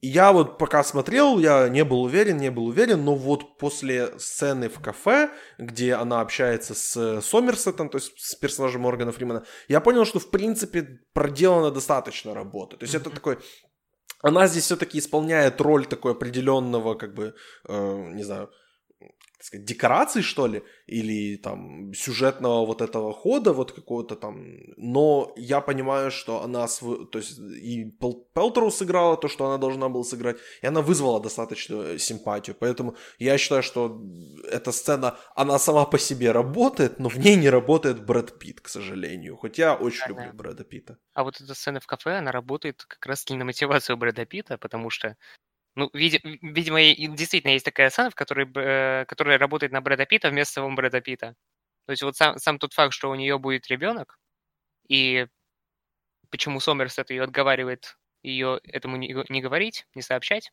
[0.00, 4.18] И я вот пока смотрел, я не был уверен, не был уверен, но вот после
[4.18, 9.80] сцены в кафе, где она общается с Сомерсетом, то есть с персонажем Моргана Фримена, я
[9.80, 12.76] понял, что в принципе проделана достаточно работы.
[12.76, 13.38] То есть это такой
[14.24, 17.34] она здесь все-таки исполняет роль такой определенного, как бы,
[17.68, 18.50] э, не знаю,
[19.44, 24.44] сказать, декораций, что ли, или там сюжетного вот этого хода вот какого-то там,
[24.76, 27.84] но я понимаю, что она, свой, то есть и
[28.34, 33.38] Пелтроу сыграла то, что она должна была сыграть, и она вызвала достаточную симпатию, поэтому я
[33.38, 34.00] считаю, что
[34.50, 38.68] эта сцена, она сама по себе работает, но в ней не работает Брэд Питт, к
[38.68, 40.32] сожалению, хоть я очень да, люблю да.
[40.32, 40.96] Брэда Питта.
[41.12, 44.90] А вот эта сцена в кафе, она работает как раз на мотивацию Брэда Питта, потому
[44.90, 45.16] что
[45.76, 46.80] ну, видимо,
[47.16, 51.00] действительно есть такая сцена, в которой, э, которая работает на Брэда Питта вместо самого Брэда
[51.00, 51.34] Питта.
[51.86, 54.18] То есть вот сам, сам тот факт, что у нее будет ребенок,
[54.88, 55.26] и
[56.30, 60.50] почему Сомерсет ее отговаривает ее этому не, не говорить, не сообщать.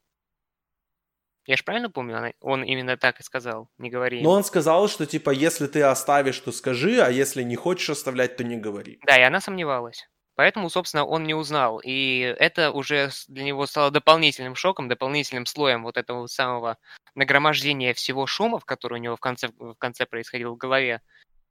[1.48, 4.22] Я же правильно помню, он именно так и сказал, не говори.
[4.22, 8.38] Но он сказал, что типа, если ты оставишь, то скажи, а если не хочешь оставлять,
[8.38, 9.00] то не говори.
[9.08, 10.08] Да, и она сомневалась.
[10.42, 11.80] Поэтому, собственно, он не узнал.
[11.84, 16.80] И это уже для него стало дополнительным шоком, дополнительным слоем вот этого самого
[17.14, 21.04] нагромождения всего шумов, который у него в конце, в конце происходил в голове,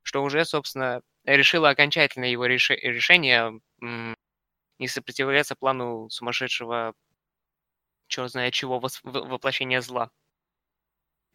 [0.02, 2.70] что уже, собственно, решило окончательно его реш...
[2.70, 6.94] решение не сопротивляться плану сумасшедшего,
[8.08, 10.10] черт знает чего, воплощения зла.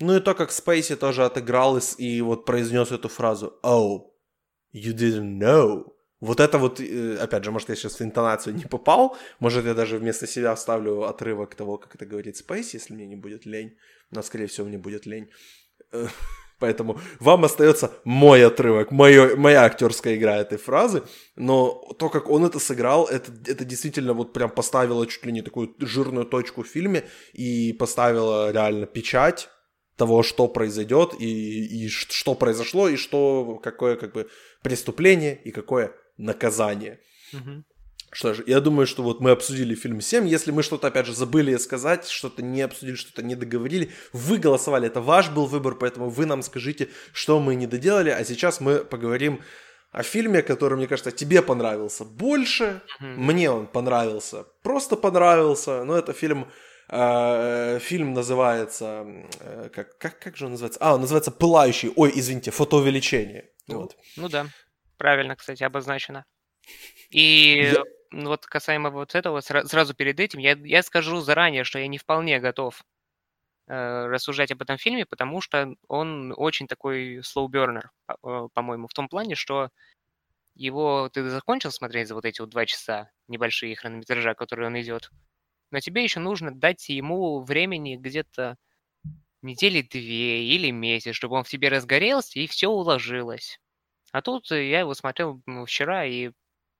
[0.01, 4.11] Ну и то, как Спейси тоже отыграл и вот произнес эту фразу «Oh,
[4.73, 5.94] you didn't know».
[6.25, 9.73] Вот это вот, э, опять же, может, я сейчас в интонацию не попал, может, я
[9.73, 13.77] даже вместо себя вставлю отрывок того, как это говорит Спейси, если мне не будет лень,
[14.11, 15.29] но, скорее всего, мне будет лень.
[15.91, 16.07] Э,
[16.59, 21.03] поэтому вам остается мой отрывок, моё, моя актерская игра этой фразы,
[21.35, 25.43] но то, как он это сыграл, это, это действительно вот прям поставило чуть ли не
[25.43, 27.03] такую жирную точку в фильме
[27.33, 29.49] и поставило реально печать
[29.95, 34.27] того, что произойдет и, и что произошло, и что, какое как бы
[34.63, 36.99] преступление и какое наказание.
[37.33, 37.63] Угу.
[38.15, 40.25] Что ж, я думаю, что вот мы обсудили фильм 7.
[40.25, 44.87] Если мы что-то, опять же, забыли сказать, что-то не обсудили, что-то не договорили, вы голосовали,
[44.87, 48.11] это ваш был выбор, поэтому вы нам скажите, что мы не доделали.
[48.11, 49.41] А сейчас мы поговорим
[49.91, 52.81] о фильме, который, мне кажется, тебе понравился больше.
[53.01, 53.15] Mm-hmm.
[53.17, 55.83] Мне он понравился, просто понравился.
[55.83, 56.47] Но это фильм...
[56.87, 59.05] Э, фильм называется...
[59.41, 60.79] Э, как, как, как же он называется?
[60.81, 61.91] А, он называется «Пылающий».
[61.95, 63.49] Ой, извините, «Фотоувеличение».
[63.67, 63.97] Ну, вот.
[64.15, 64.47] ну да.
[64.97, 66.25] Правильно, кстати, обозначено.
[67.09, 67.83] И я...
[68.11, 72.39] вот касаемо вот этого, сразу перед этим, я, я скажу заранее, что я не вполне
[72.39, 72.81] готов
[73.67, 77.89] э, рассуждать об этом фильме, потому что он очень такой slow burner,
[78.21, 79.69] по- по-моему, в том плане, что
[80.55, 85.11] его ты закончил смотреть за вот эти вот два часа небольшие хронометража, которые он идет,
[85.71, 88.57] но тебе еще нужно дать ему времени где-то
[89.41, 93.59] недели две или месяц, чтобы он в тебе разгорелся и все уложилось.
[94.15, 96.31] А тут э, я его смотрел вчера, и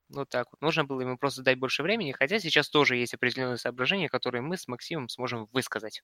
[0.08, 0.62] вот так вот.
[0.62, 4.56] Нужно было ему просто дать больше времени, хотя сейчас тоже есть определенные соображения, которые мы
[4.56, 6.02] с Максимом сможем высказать.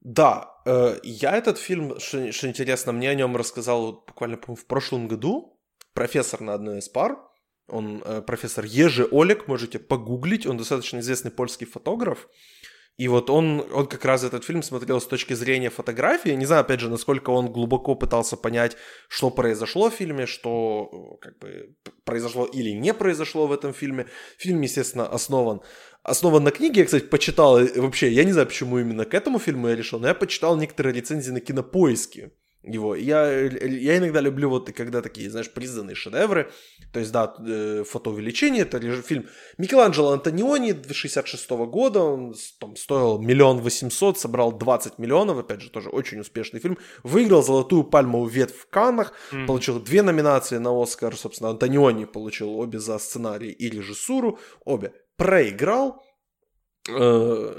[0.00, 5.60] Да, э, я этот фильм, что, интересно, мне о нем рассказал буквально в прошлом году
[5.92, 7.16] профессор на одной из пар.
[7.68, 12.28] Он э, профессор Ежи Олег, можете погуглить, он достаточно известный польский фотограф.
[12.96, 16.30] И вот он, он как раз этот фильм смотрел с точки зрения фотографии.
[16.30, 18.76] Не знаю, опять же, насколько он глубоко пытался понять,
[19.08, 21.74] что произошло в фильме, что как бы
[22.04, 24.06] произошло или не произошло в этом фильме.
[24.38, 25.60] Фильм, естественно, основан
[26.02, 26.80] основан на книге.
[26.80, 30.08] Я, кстати, почитал вообще, я не знаю, почему именно к этому фильму я решил, но
[30.08, 32.30] я почитал некоторые рецензии на кинопоиске
[32.66, 32.94] его.
[32.94, 36.50] Я, я иногда люблю вот когда такие, знаешь, признанные шедевры.
[36.92, 39.26] То есть, да, э, фотоувеличение, это фильм
[39.58, 45.70] Микеланджело Антониони 66 -го года, он там стоил миллион восемьсот, собрал 20 миллионов, опять же,
[45.70, 46.78] тоже очень успешный фильм.
[47.04, 49.46] Выиграл золотую пальмовую ветвь в Каннах, mm.
[49.46, 56.02] получил две номинации на Оскар, собственно, Антониони получил обе за сценарий и режиссуру, обе проиграл.
[56.88, 57.58] Э,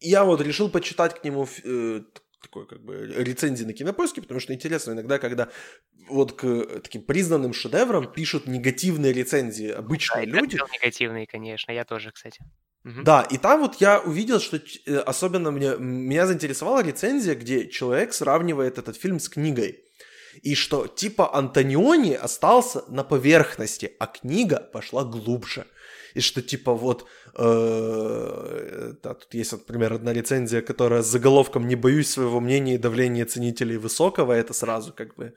[0.00, 2.02] я вот решил почитать к нему э,
[2.46, 5.48] такой как бы рецензии на кинопоиске, потому что интересно иногда, когда
[6.08, 10.58] вот к таким признанным шедеврам пишут негативные рецензии обычные да, люди.
[10.72, 12.40] негативные, конечно, я тоже, кстати.
[12.84, 13.02] Угу.
[13.02, 18.12] Да, и там вот я увидел, что э, особенно мне, меня заинтересовала рецензия, где человек
[18.14, 19.82] сравнивает этот фильм с книгой.
[20.42, 25.66] И что типа Антониони остался на поверхности, а книга пошла глубже
[26.16, 31.76] и что типа вот, э, да, тут есть, например, одна рецензия, которая с заголовком «Не
[31.76, 35.34] боюсь своего мнения и давления ценителей высокого», это сразу как бы,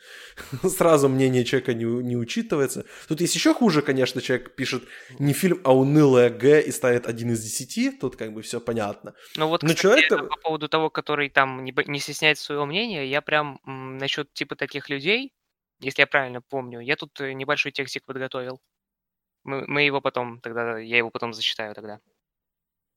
[0.69, 2.85] сразу мнение человека не, не учитывается.
[3.09, 4.83] Тут есть еще хуже, конечно, человек пишет
[5.19, 9.13] не фильм, а унылая Г и ставит один из десяти, тут как бы все понятно.
[9.35, 10.29] Ну вот, Но кстати, человек...
[10.29, 14.55] по поводу того, который там не, не стесняется своего мнения, я прям м, насчет типа
[14.55, 15.33] таких людей,
[15.81, 18.61] если я правильно помню, я тут э, небольшой текстик подготовил.
[19.49, 21.99] Мы, мы его потом тогда, я его потом зачитаю тогда.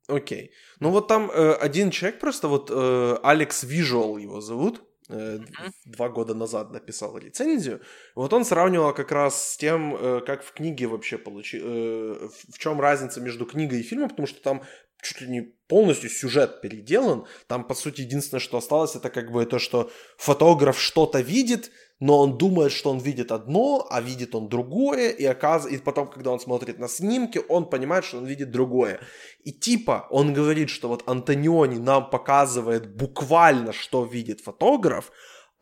[0.09, 0.51] Окей.
[0.81, 5.73] Ну вот там э, один человек просто, вот э, Алекс Вижуал его зовут, э, mm-hmm.
[5.87, 7.81] два года назад написал рецензию.
[8.15, 12.59] Вот он сравнивал как раз с тем, э, как в книге вообще получил, э, в
[12.59, 14.63] чем разница между книгой и фильмом, потому что там
[15.03, 17.27] чуть ли не полностью сюжет переделан.
[17.47, 21.71] Там, по сути, единственное, что осталось, это как бы то, что фотограф что-то видит,
[22.03, 25.67] но он думает, что он видит одно, а видит он другое, и, оказ...
[25.67, 28.99] и потом, когда он смотрит на снимки, он понимает, что он видит другое.
[29.45, 35.13] И типа он говорит, что вот Антониони нам показывает буквально, что видит фотограф,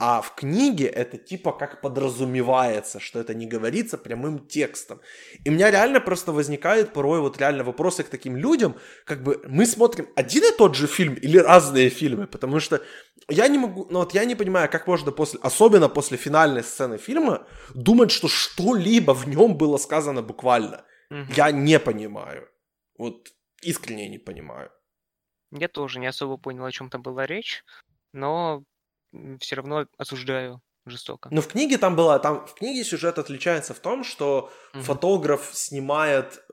[0.03, 5.03] А в книге это типа как подразумевается, что это не говорится прямым текстом.
[5.44, 9.42] И у меня реально просто возникает порой вот реально вопросы к таким людям, как бы
[9.46, 12.80] мы смотрим один и тот же фильм или разные фильмы, потому что
[13.28, 16.96] я не могу, ну вот я не понимаю, как можно после, особенно после финальной сцены
[16.96, 20.82] фильма, думать, что что-либо в нем было сказано буквально.
[21.11, 21.34] Угу.
[21.36, 22.48] Я не понимаю.
[22.96, 23.28] Вот
[23.61, 24.70] искренне не понимаю.
[25.53, 27.62] Я тоже не особо понял, о чем там была речь,
[28.14, 28.64] но
[29.41, 31.29] все равно осуждаю жестоко.
[31.31, 34.83] Но в книге там было, там в книге сюжет отличается в том, что угу.
[34.83, 36.45] фотограф снимает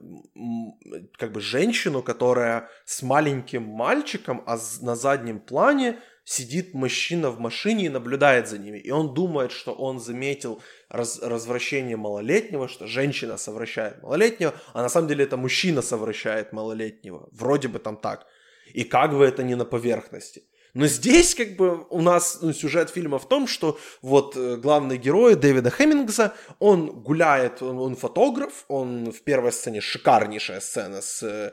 [1.18, 7.86] как бы женщину, которая с маленьким мальчиком, а на заднем плане сидит мужчина в машине
[7.86, 8.78] и наблюдает за ними.
[8.78, 14.90] И он думает, что он заметил раз, развращение малолетнего, что женщина совращает малолетнего, а на
[14.90, 17.30] самом деле это мужчина совращает малолетнего.
[17.32, 18.26] Вроде бы там так.
[18.74, 20.42] И как бы это не на поверхности.
[20.74, 24.98] Но здесь как бы у нас ну, сюжет фильма в том, что вот э, главный
[24.98, 31.22] герой Дэвида Хеммингса, он гуляет, он, он фотограф, он в первой сцене шикарнейшая сцена с
[31.22, 31.52] э,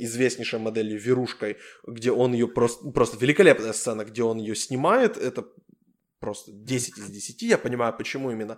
[0.00, 5.44] известнейшей моделью Верушкой, где он ее просто, просто великолепная сцена, где он ее снимает, это
[6.24, 7.42] просто 10 из 10.
[7.42, 8.56] Я понимаю, почему именно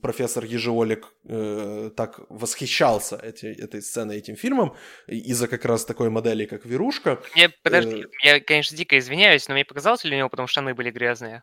[0.00, 4.74] профессор Ежеолик э, так восхищался эти, этой сценой, этим фильмом,
[5.06, 7.18] из-за как раз такой модели, как Верушка.
[7.34, 8.06] Мне, подожди, э...
[8.24, 11.42] я, конечно, дико извиняюсь, но мне показалось ли у него, потому что штаны были грязные?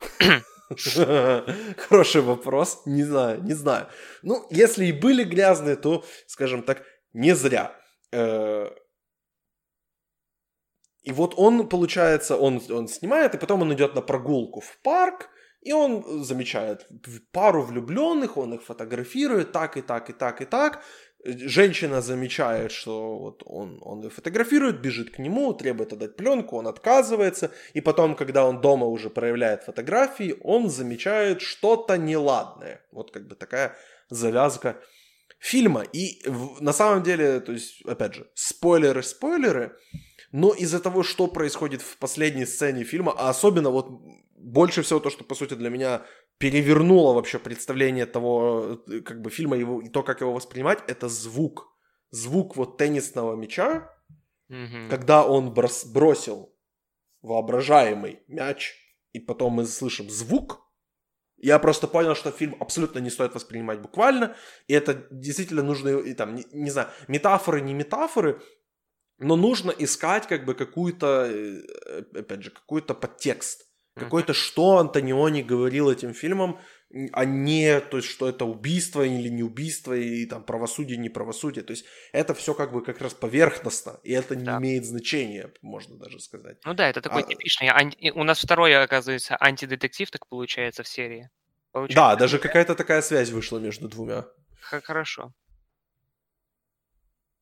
[1.88, 2.82] Хороший вопрос.
[2.86, 3.88] Не знаю, не знаю.
[4.22, 7.72] Ну, если и были грязные, то, скажем так, не зря.
[8.12, 8.70] Э,
[11.06, 15.28] и вот он, получается, он, он снимает, и потом он идет на прогулку в парк,
[15.62, 16.88] и он замечает
[17.30, 20.82] пару влюбленных, он их фотографирует так и так и так и так.
[21.24, 26.66] Женщина замечает, что вот он, он их фотографирует, бежит к нему, требует отдать пленку, он
[26.66, 27.52] отказывается.
[27.74, 32.80] И потом, когда он дома уже проявляет фотографии, он замечает что-то неладное.
[32.90, 33.76] Вот как бы такая
[34.10, 34.76] завязка
[35.38, 35.84] фильма.
[35.92, 36.22] И
[36.60, 39.76] на самом деле, то есть, опять же, спойлеры, спойлеры,
[40.32, 43.88] но из-за того, что происходит в последней сцене фильма, а особенно вот
[44.36, 46.02] больше всего то, что, по сути, для меня
[46.38, 51.08] перевернуло вообще представление того, э, как бы, фильма его, и то, как его воспринимать, это
[51.08, 51.68] звук.
[52.10, 53.90] Звук вот теннисного мяча,
[54.50, 54.88] mm-hmm.
[54.88, 56.54] когда он брос- бросил
[57.22, 58.74] воображаемый мяч,
[59.12, 60.62] и потом мы слышим звук,
[61.38, 64.36] я просто понял, что фильм абсолютно не стоит воспринимать буквально,
[64.68, 68.40] и это действительно нужно, и там, не, не знаю, метафоры, не метафоры,
[69.18, 73.66] но нужно искать как бы какую-то, э, опять же, какой-то подтекст.
[73.94, 76.60] Какой-то, что Антониони говорил этим фильмом,
[77.12, 81.64] а не то есть, что это убийство или не убийство, и там правосудие, не правосудие.
[81.64, 84.58] То есть это все как бы как раз поверхностно, и это не да.
[84.58, 86.58] имеет значения, можно даже сказать.
[86.66, 87.26] Ну да, это такой а...
[87.26, 87.68] типичный.
[87.68, 88.10] Анти...
[88.10, 91.30] У нас второй, оказывается, антидетектив, так получается, в серии.
[91.72, 94.26] Получается, да, даже какая-то такая связь вышла между двумя.
[94.60, 95.32] Хорошо.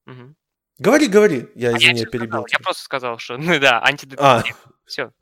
[0.07, 0.37] Угу.
[0.79, 1.49] Говори, говори.
[1.55, 2.47] Я, а извини, я перебил.
[2.51, 4.21] Я просто сказал, что, ну да, антидетектив.
[4.21, 4.43] А.
[4.87, 5.13] Все.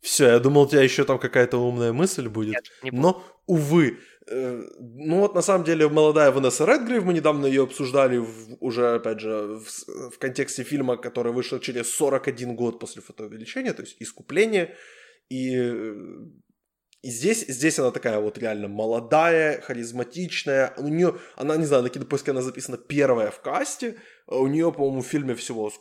[0.00, 2.54] Все, я думал, у тебя еще там какая-то умная мысль будет.
[2.54, 3.98] Нет, не Но, увы.
[4.26, 8.94] Э, ну вот, на самом деле, молодая Ванесса Редгрейв, мы недавно ее обсуждали в, уже,
[8.94, 13.96] опять же, в, в контексте фильма, который вышел через 41 год после фотоувеличения, то есть
[14.00, 14.76] «Искупление».
[15.30, 15.94] И э,
[17.02, 20.74] и здесь, здесь она такая вот реально молодая, харизматичная.
[20.76, 24.00] У нее, она, не знаю, на кинопоиске она записана первая в касте.
[24.26, 25.72] А у нее, по-моему, в фильме всего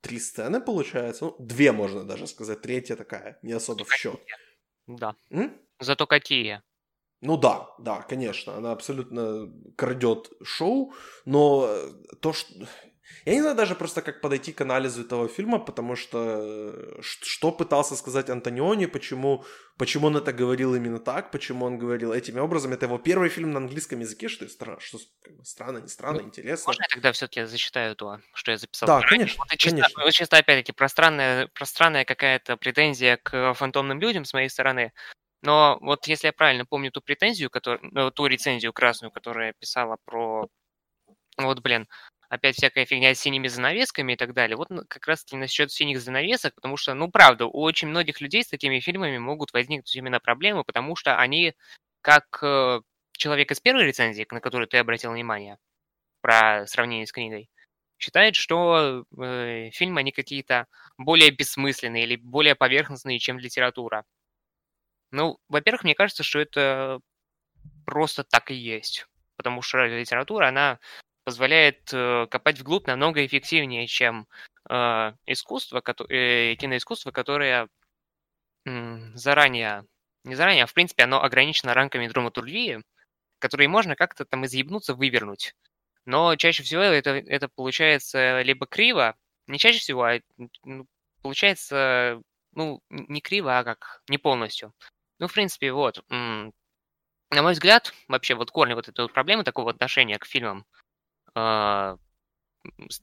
[0.00, 1.26] три сцены получается.
[1.26, 2.62] Ну, две, можно даже сказать.
[2.62, 4.20] Третья такая, не особо в счет.
[4.88, 5.14] Да.
[5.30, 5.56] М?
[5.78, 6.62] Зато какие?
[7.22, 10.94] Ну да, да, конечно, она абсолютно крадет шоу,
[11.26, 11.68] но
[12.20, 12.66] то, что
[13.24, 17.52] я не знаю даже просто, как подойти к анализу этого фильма, потому что э, что
[17.52, 19.44] пытался сказать Антониони, почему,
[19.76, 22.72] почему он это говорил именно так, почему он говорил этими образом.
[22.72, 26.20] Это его первый фильм на английском языке, что, странно, что как бы, странно, не странно,
[26.20, 26.68] ну, интересно.
[26.68, 28.86] Можно я тогда все-таки зачитаю то, что я записал?
[28.86, 30.04] Да, конечно, вот чисто, конечно.
[30.04, 34.92] Вот чисто, опять-таки, пространная, пространная какая-то претензия к фантомным людям с моей стороны.
[35.42, 39.96] Но вот если я правильно помню ту претензию, которую, ну, ту рецензию красную, которая писала
[40.04, 40.48] про
[41.38, 41.88] вот, блин,
[42.30, 44.56] опять всякая фигня с синими занавесками и так далее.
[44.56, 48.48] Вот как раз-таки насчет синих занавесок, потому что, ну, правда, у очень многих людей с
[48.48, 51.54] такими фильмами могут возникнуть именно проблемы, потому что они,
[52.02, 52.80] как э,
[53.12, 55.58] человек из первой рецензии, на которую ты обратил внимание,
[56.20, 57.50] про сравнение с книгой,
[57.98, 60.68] считает, что э, фильмы, они какие-то
[60.98, 64.04] более бессмысленные или более поверхностные, чем литература.
[65.10, 67.00] Ну, во-первых, мне кажется, что это
[67.84, 69.06] просто так и есть.
[69.36, 70.78] Потому что литература, она
[71.24, 74.26] позволяет э, копать вглубь намного эффективнее, чем
[74.68, 77.68] э, искусство, э, киноискусство, которое
[79.14, 79.86] заранее,
[80.24, 82.82] не заранее, а в принципе оно ограничено рамками драматургии,
[83.38, 85.54] которые можно как-то там изъебнуться, вывернуть.
[86.04, 89.16] Но чаще всего это, это получается либо криво,
[89.46, 90.20] не чаще всего, а
[90.64, 90.86] ну,
[91.22, 92.20] получается,
[92.52, 94.74] ну, не криво, а как не полностью.
[95.18, 96.52] Ну, в принципе, вот, на
[97.30, 100.66] мой взгляд, вообще вот корни вот этой вот проблемы, такого отношения к фильмам,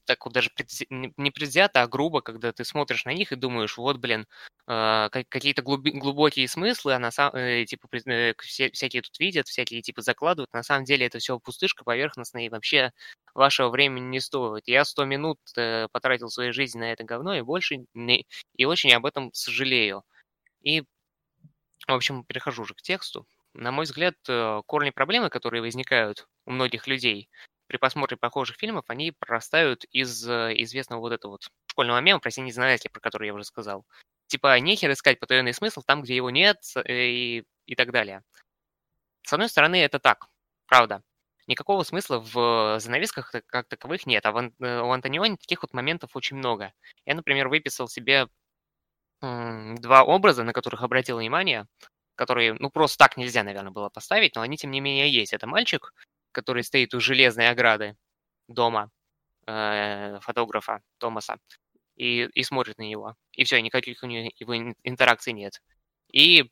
[0.05, 0.83] так вот даже предвз...
[0.89, 4.27] не предвзято, а грубо, когда ты смотришь на них и думаешь, вот, блин,
[4.67, 5.91] э, какие-то глуби...
[5.91, 10.53] глубокие смыслы, а на самом э, типа э, все, всякие тут видят, всякие типа закладывают,
[10.53, 12.91] на самом деле это все пустышка поверхностная и вообще
[13.33, 14.67] вашего времени не стоит.
[14.67, 18.25] Я сто минут э, потратил своей жизни на это говно и больше не...
[18.55, 20.03] и очень об этом сожалею.
[20.61, 20.81] И,
[21.87, 23.25] в общем, перехожу уже к тексту.
[23.53, 27.29] На мой взгляд, э, корни проблемы, которые возникают у многих людей
[27.67, 32.31] при просмотре похожих фильмов, они прорастают из э, известного вот этого вот школьного мема про
[32.31, 33.85] синий знаете, про который я уже сказал.
[34.27, 38.23] Типа, нехер искать потаенный смысл там, где его нет, э, и, и так далее.
[39.23, 40.27] С одной стороны, это так,
[40.67, 41.01] правда.
[41.47, 46.73] Никакого смысла в занавесках как таковых нет, а у Антониони таких вот моментов очень много.
[47.05, 48.27] Я, например, выписал себе
[49.21, 51.67] два образа, на которых обратил внимание
[52.17, 55.33] которые, ну, просто так нельзя, наверное, было поставить, но они, тем не менее, есть.
[55.33, 55.93] Это мальчик,
[56.31, 57.95] который стоит у железной ограды
[58.47, 58.91] дома
[59.45, 61.37] э, фотографа Томаса
[61.95, 63.15] и, и смотрит на него.
[63.33, 65.61] И все, никаких у него интеракций нет.
[66.11, 66.49] И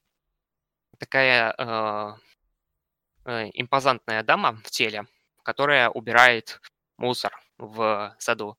[0.98, 2.12] такая э,
[3.26, 5.06] э, импозантная дама в теле,
[5.44, 6.60] которая убирает
[6.98, 8.58] мусор в саду.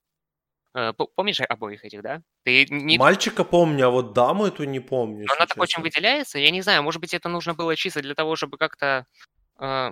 [0.74, 2.22] Э, помнишь обоих этих, да?
[2.44, 2.98] Ты не...
[2.98, 5.24] Мальчика помню, а вот даму эту не помню.
[5.26, 6.38] Но она так очень выделяется.
[6.38, 9.06] Я не знаю, может быть, это нужно было чисто для того, чтобы как-то
[9.58, 9.90] э,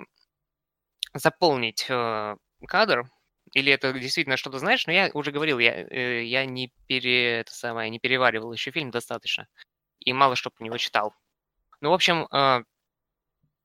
[1.14, 2.36] заполнить э,
[2.66, 3.04] кадр.
[3.52, 7.54] Или это действительно что-то знаешь, но я уже говорил, я, э, я не, пере, это
[7.54, 9.46] самое, не переваривал еще фильм достаточно.
[10.00, 11.14] И мало что про него читал.
[11.80, 12.64] Ну, в общем, э,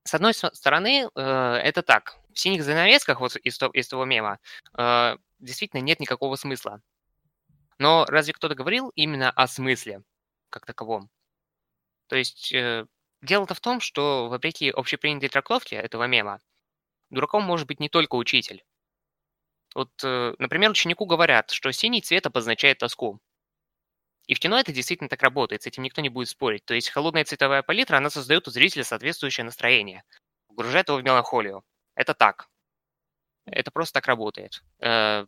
[0.03, 2.17] с одной стороны, э, это так.
[2.33, 4.39] В синих занавесках, вот из, из того мема,
[4.77, 6.81] э, действительно нет никакого смысла.
[7.79, 10.03] Но разве кто-то говорил именно о смысле
[10.49, 11.09] как таковом?
[12.07, 12.85] То есть э,
[13.21, 16.39] дело-то в том, что вопреки общепринятой трактовке этого мема,
[17.09, 18.63] дураком может быть не только учитель.
[19.75, 23.19] Вот, э, например, ученику говорят, что синий цвет обозначает тоску.
[24.27, 26.65] И в кино это действительно так работает, с этим никто не будет спорить.
[26.65, 30.03] То есть холодная цветовая палитра, она создает у зрителя соответствующее настроение,
[30.47, 31.63] погружает его в меланхолию.
[31.95, 32.47] Это так.
[33.45, 34.63] Это просто так работает.
[34.79, 35.25] Э,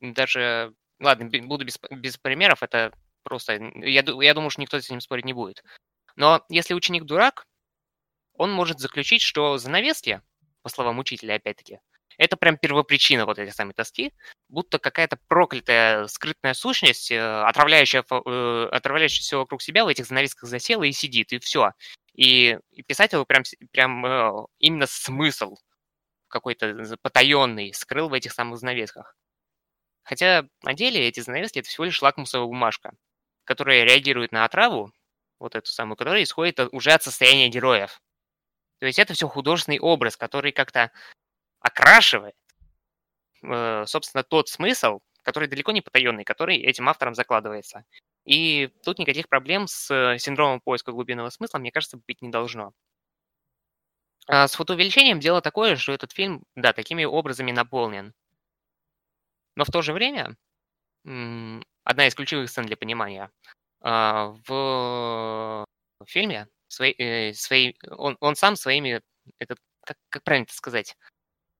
[0.00, 2.92] даже Ладно, буду без, без примеров, это
[3.24, 3.54] просто...
[3.54, 5.64] Я, я думаю, что никто с этим спорить не будет.
[6.14, 7.44] Но если ученик дурак,
[8.34, 10.22] он может заключить, что занавески,
[10.62, 11.80] по словам учителя, опять-таки,
[12.18, 14.12] это прям первопричина вот этой самой тоски,
[14.48, 20.48] будто какая-то проклятая скрытная сущность, э, отравляющая, э, отравляющая все вокруг себя в этих занавесках
[20.48, 21.72] засела и сидит, и все.
[22.14, 23.42] И, и писатель прям,
[23.72, 25.56] прям э, именно смысл
[26.28, 29.16] какой-то потаенный скрыл в этих самых занавесках.
[30.02, 32.92] Хотя на деле эти занавески это всего лишь лакмусовая бумажка,
[33.44, 34.92] которая реагирует на отраву,
[35.38, 38.00] вот эту самую, которая исходит уже от состояния героев.
[38.82, 40.90] То есть это все художественный образ, который как-то
[41.60, 42.34] окрашивает,
[43.44, 47.84] э, собственно, тот смысл, который далеко не потаенный, который этим автором закладывается.
[48.24, 52.72] И тут никаких проблем с синдромом поиска глубинного смысла, мне кажется, быть не должно.
[54.26, 58.12] А с фотоувеличением дело такое, что этот фильм, да, такими образами наполнен.
[59.54, 60.36] Но в то же время
[61.04, 63.30] одна из ключевых сцен для понимания
[63.80, 65.66] а, в
[66.04, 69.02] фильме свои, э, свои, он, он сам своими,
[69.38, 70.96] это, как, как правильно сказать,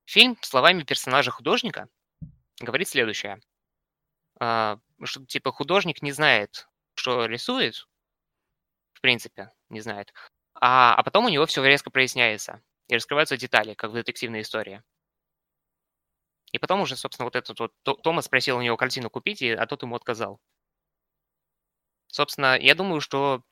[0.05, 1.87] фильм словами персонажа художника
[2.59, 3.39] говорит следующее.
[4.39, 7.87] А, что, типа, художник не знает, что рисует,
[8.93, 10.13] в принципе, не знает,
[10.55, 14.81] а, а потом у него все резко проясняется и раскрываются детали, как в детективной истории.
[16.51, 19.81] И потом уже, собственно, вот этот вот Томас просил у него картину купить, а тот
[19.83, 20.39] ему отказал.
[22.07, 23.43] Собственно, я думаю, что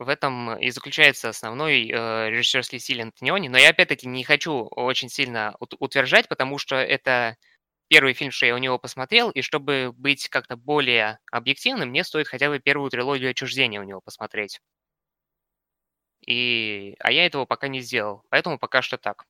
[0.00, 3.48] в этом и заключается основной э, режиссерский стиль Антониони.
[3.48, 7.36] Но я опять-таки не хочу очень сильно утверждать, потому что это
[7.88, 12.28] первый фильм, что я у него посмотрел, и чтобы быть как-то более объективным, мне стоит
[12.28, 14.60] хотя бы первую трилогию отчуждения у него посмотреть.
[16.26, 16.94] И...
[17.00, 19.26] А я этого пока не сделал, поэтому пока что так.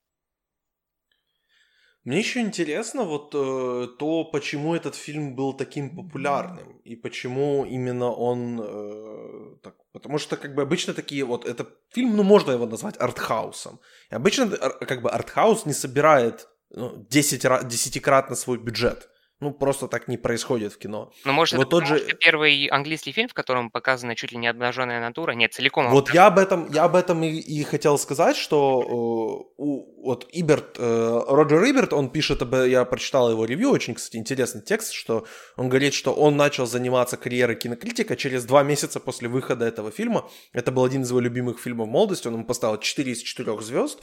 [2.04, 8.10] Мне еще интересно вот э, то, почему этот фильм был таким популярным и почему именно
[8.10, 12.66] он э, так, потому что как бы обычно такие вот это фильм, ну можно его
[12.66, 13.80] назвать артхаусом.
[14.10, 19.10] И обычно как бы артхаус не собирает ну, 10 десятикратно свой бюджет.
[19.40, 21.10] Ну, просто так не происходит в кино.
[21.24, 24.38] Ну, может, Вот это тот же- что первый английский фильм, в котором показана чуть ли
[24.38, 27.96] не обнаженная натура, нет, целиком Вот я об этом, я об этом и, и хотел
[27.96, 33.46] сказать, что э, у, вот Иберт, э, Роджер Иберт, он пишет, об, я прочитал его
[33.46, 35.24] ревью, очень, кстати, интересный текст, что
[35.56, 40.28] он говорит, что он начал заниматься карьерой кинокритика через два месяца после выхода этого фильма.
[40.52, 44.00] Это был один из его любимых фильмов молодости, он ему поставил 4 из 4 звезд.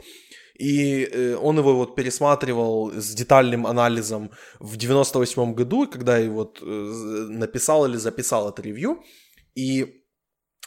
[0.58, 6.60] И э, он его вот пересматривал с детальным анализом в 98 году, когда и вот
[6.62, 9.04] э, написал или записал это ревью.
[9.56, 10.04] И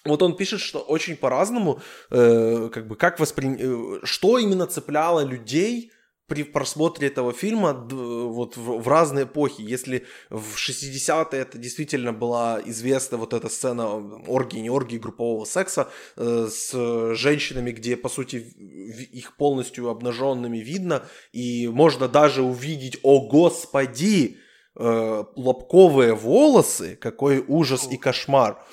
[0.04, 1.80] вот он пишет, что очень по-разному,
[2.10, 3.58] э, как бы, как воспри...
[4.04, 5.90] что именно цепляло людей
[6.30, 9.62] при просмотре этого фильма вот в, в разные эпохи.
[9.62, 13.88] Если в 60-е это действительно была известна вот эта сцена
[14.28, 21.02] оргии, не оргии, группового секса э, с женщинами, где, по сути, их полностью обнаженными видно,
[21.32, 24.36] и можно даже увидеть, о господи,
[24.76, 28.64] э, лобковые волосы, какой ужас и кошмар.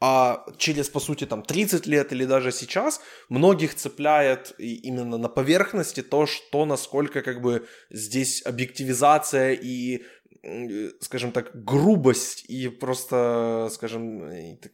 [0.00, 6.02] А через, по сути, там 30 лет или даже сейчас многих цепляет именно на поверхности
[6.02, 10.04] то, что насколько как бы здесь объективизация и,
[10.42, 14.20] м, скажем так, грубость и просто, скажем,
[14.60, 14.72] как-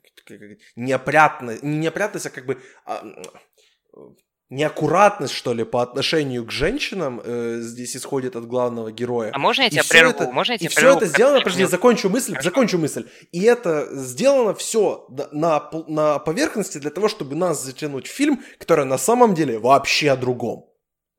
[0.77, 4.17] неопрятность, не неопрятность, а как бы а, м,
[4.53, 9.31] неаккуратность, что ли, по отношению к женщинам э, здесь исходит от главного героя.
[9.35, 10.11] А можно я И тебя прерву?
[10.11, 10.97] это- Можно я И тебя все прерву?
[10.99, 12.49] это Как сделано, подожди, закончу мысль, Хорошо.
[12.51, 13.09] закончу мысль.
[13.33, 18.85] И это сделано все на, на поверхности для того, чтобы нас затянуть в фильм, который
[18.85, 20.67] на самом деле вообще о другом.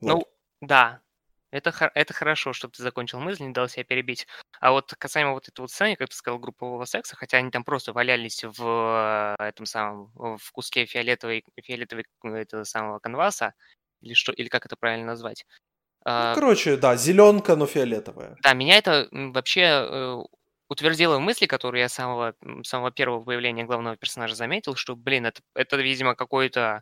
[0.01, 0.09] Вот.
[0.19, 0.23] Ну,
[0.61, 0.99] да.
[1.53, 4.25] Это, это хорошо, что ты закончил мысль, не дал себя перебить.
[4.59, 7.63] А вот касаемо вот этой вот сцены, как ты сказал, группового секса, хотя они там
[7.63, 13.53] просто валялись в э, этом самом, в куске фиолетовой, фиолетовой э, этого самого канваса,
[14.01, 15.45] или что, или как это правильно назвать.
[16.05, 18.35] Ну, А, короче, да, зеленка, но фиолетовая.
[18.41, 20.17] Да, меня это вообще э,
[20.69, 22.33] утвердило в мысли, которые я с самого,
[22.63, 26.81] самого первого появления главного персонажа заметил, что, блин, это, это видимо, какой-то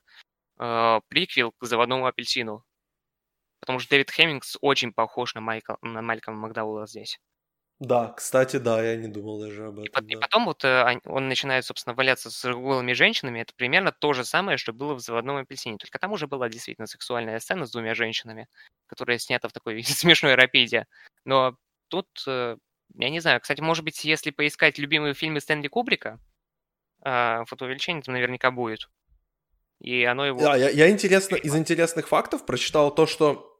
[0.59, 2.63] э, приквел к «Заводному апельсину».
[3.61, 7.19] Потому что Дэвид Хеммингс очень похож на, Майкла, на Малькольма Макдауэлла здесь.
[7.79, 10.05] Да, кстати, да, я не думал даже об И, этом.
[10.05, 10.21] и да.
[10.21, 13.39] потом вот э, он- начинает, собственно, валяться с голыми женщинами.
[13.39, 15.77] Это примерно то же самое, что было в «Заводном апельсине».
[15.77, 18.47] Только там уже была действительно сексуальная сцена с двумя женщинами,
[18.85, 20.85] которая снята в такой смешной рапиде.
[21.25, 21.55] Но
[21.87, 22.57] тут, э,
[22.95, 26.19] я не знаю, кстати, может быть, если поискать любимые фильмы Стэнли Кубрика,
[27.03, 28.89] а, фотоувеличение там наверняка будет.
[29.79, 30.39] И оно его...
[30.39, 33.50] Да, я, я интересно, из интересных фактов прочитал то, что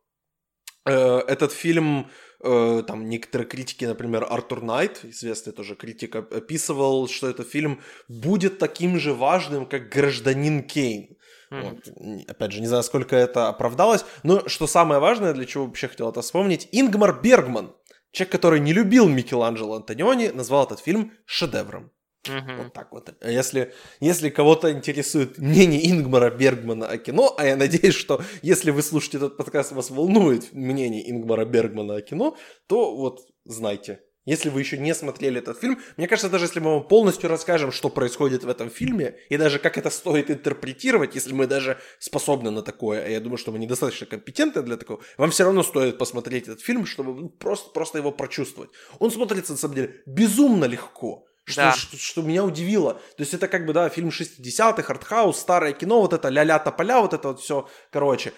[0.90, 2.10] этот фильм,
[2.44, 7.82] э, там некоторые критики, например, Артур Найт, известный тоже критик, оп- описывал, что этот фильм
[8.08, 11.18] будет таким же важным, как «Гражданин Кейн».
[11.52, 11.62] Мгм.
[11.96, 12.30] Вот.
[12.30, 16.10] Опять же, не знаю, сколько это оправдалось, но что самое важное, для чего вообще хотел
[16.10, 17.76] это вспомнить, Ингмар Бергман,
[18.12, 21.92] человек, который не любил Микеланджело Антониони, назвал этот фильм шедевром.
[22.28, 22.58] Мгм.
[22.64, 23.10] Вот так вот.
[23.20, 28.72] А Если, если кого-то интересует мнение Ингмара Бергмана о кино, а я надеюсь, что если
[28.72, 34.02] вы слушаете этот подкаст, вас волнует мнение Ингмара Бергмана о кино, то вот знайте.
[34.26, 37.72] Если вы еще не смотрели этот фильм, мне кажется, даже если мы вам полностью расскажем,
[37.72, 42.52] что происходит в этом фильме, и даже как это стоит интерпретировать, если мы даже способны
[42.52, 45.98] на такое, а я думаю, что мы недостаточно компетентны для такого, вам все равно стоит
[45.98, 48.70] посмотреть этот фильм, чтобы ну, просто, просто его прочувствовать.
[49.00, 51.26] Он смотрится, на самом деле, безумно легко.
[51.46, 51.72] Что, Да.
[51.74, 52.94] что, что меня удивило.
[52.94, 57.02] То есть это как бы, да, фильм 60-х, артхаус, старое кино, вот это ля-ля тополя,
[57.02, 58.34] вот это вот все, короче.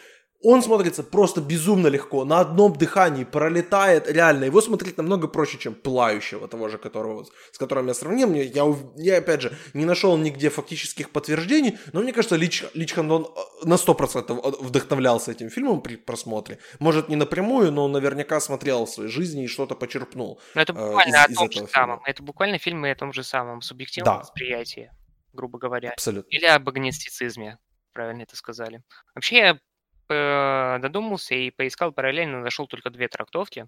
[0.45, 5.73] Он смотрится просто безумно легко, на одном дыхании пролетает, реально, его смотреть намного проще, чем
[5.73, 8.27] «Пылающего», того же, которого, с которым я сравнил.
[8.27, 8.65] Мне, я,
[8.97, 13.65] я, опять же, не нашел нигде фактических подтверждений, но мне кажется, Лич, Лич Хандон э,
[13.65, 16.59] на 100% от- вдохновлялся этим фильмом при просмотре.
[16.79, 20.41] Может, не напрямую, но наверняка смотрел в своей жизни и что-то почерпнул.
[20.55, 21.67] Но это э, буквально из- о том же фильма.
[21.69, 22.01] самом.
[22.05, 24.19] Это буквально фильмы о том же самом субъективном Да.
[24.19, 24.91] восприятии,
[25.31, 25.91] грубо говоря.
[25.91, 26.29] Абсолютно.
[26.29, 27.57] Или об агностицизме,
[27.93, 28.83] правильно это сказали.
[29.15, 29.59] Вообще я э,
[30.07, 33.67] додумался и поискал параллельно, нашел только две трактовки.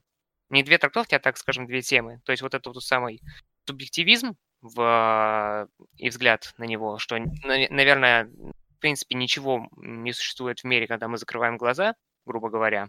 [0.49, 2.21] Не две трактовки, а, так скажем, две темы.
[2.23, 3.21] То есть вот это вот самый
[3.67, 5.67] субъективизм в,
[5.97, 11.07] и взгляд на него, что, нав- наверное, в принципе, ничего не существует в мире, когда
[11.07, 12.87] мы закрываем глаза, грубо говоря,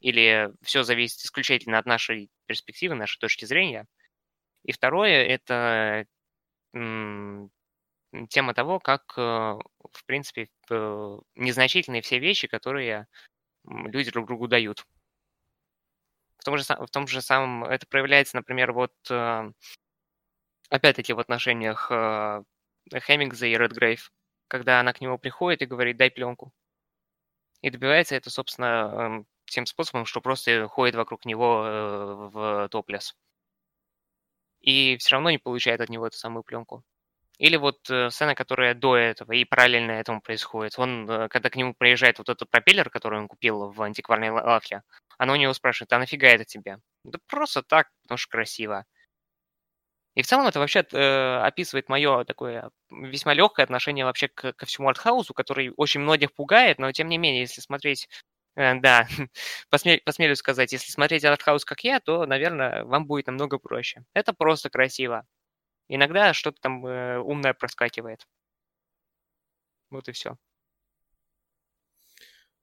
[0.00, 3.86] или все зависит исключительно от нашей перспективы, нашей точки зрения.
[4.62, 6.06] И второе– это
[8.30, 13.06] тема того, как, э, в принципе, э, незначительные все вещи, которые
[13.64, 14.86] люди друг другу дают.
[16.38, 19.50] В том же, в том же самом это проявляется, например, вот э,
[20.70, 21.90] опять-таки в отношениях
[22.92, 24.10] Хеммингса и Редгрейв,
[24.48, 26.52] когда она к нему приходит и говорит, дай пленку.
[27.62, 31.62] И добивается это, собственно, тем способом, что просто ходит вокруг него
[32.32, 33.14] в топлес.
[34.60, 36.82] и все равно не получает от него эту самую пленку.
[37.38, 40.78] Или вот э, сцена, которая до этого и параллельно этому происходит.
[40.78, 44.82] Он, э, когда к нему приезжает вот этот пропеллер, который он купил в антикварной лавке,
[45.18, 46.78] она у него спрашивает, а нафига это тебе?
[47.04, 48.84] Да просто так, потому что красиво.
[50.14, 54.66] И в целом это вообще э, описывает мое такое весьма легкое отношение вообще к, ко
[54.66, 58.08] всему артхаусу, который очень многих пугает, но тем не менее, если смотреть,
[58.56, 59.08] э, да,
[59.70, 64.04] посме, посмелюсь сказать, если смотреть артхаус как я, то, наверное, вам будет намного проще.
[64.14, 65.26] Это просто красиво.
[65.88, 68.26] Иногда что-то там э, умное проскакивает.
[69.90, 70.36] Вот и все.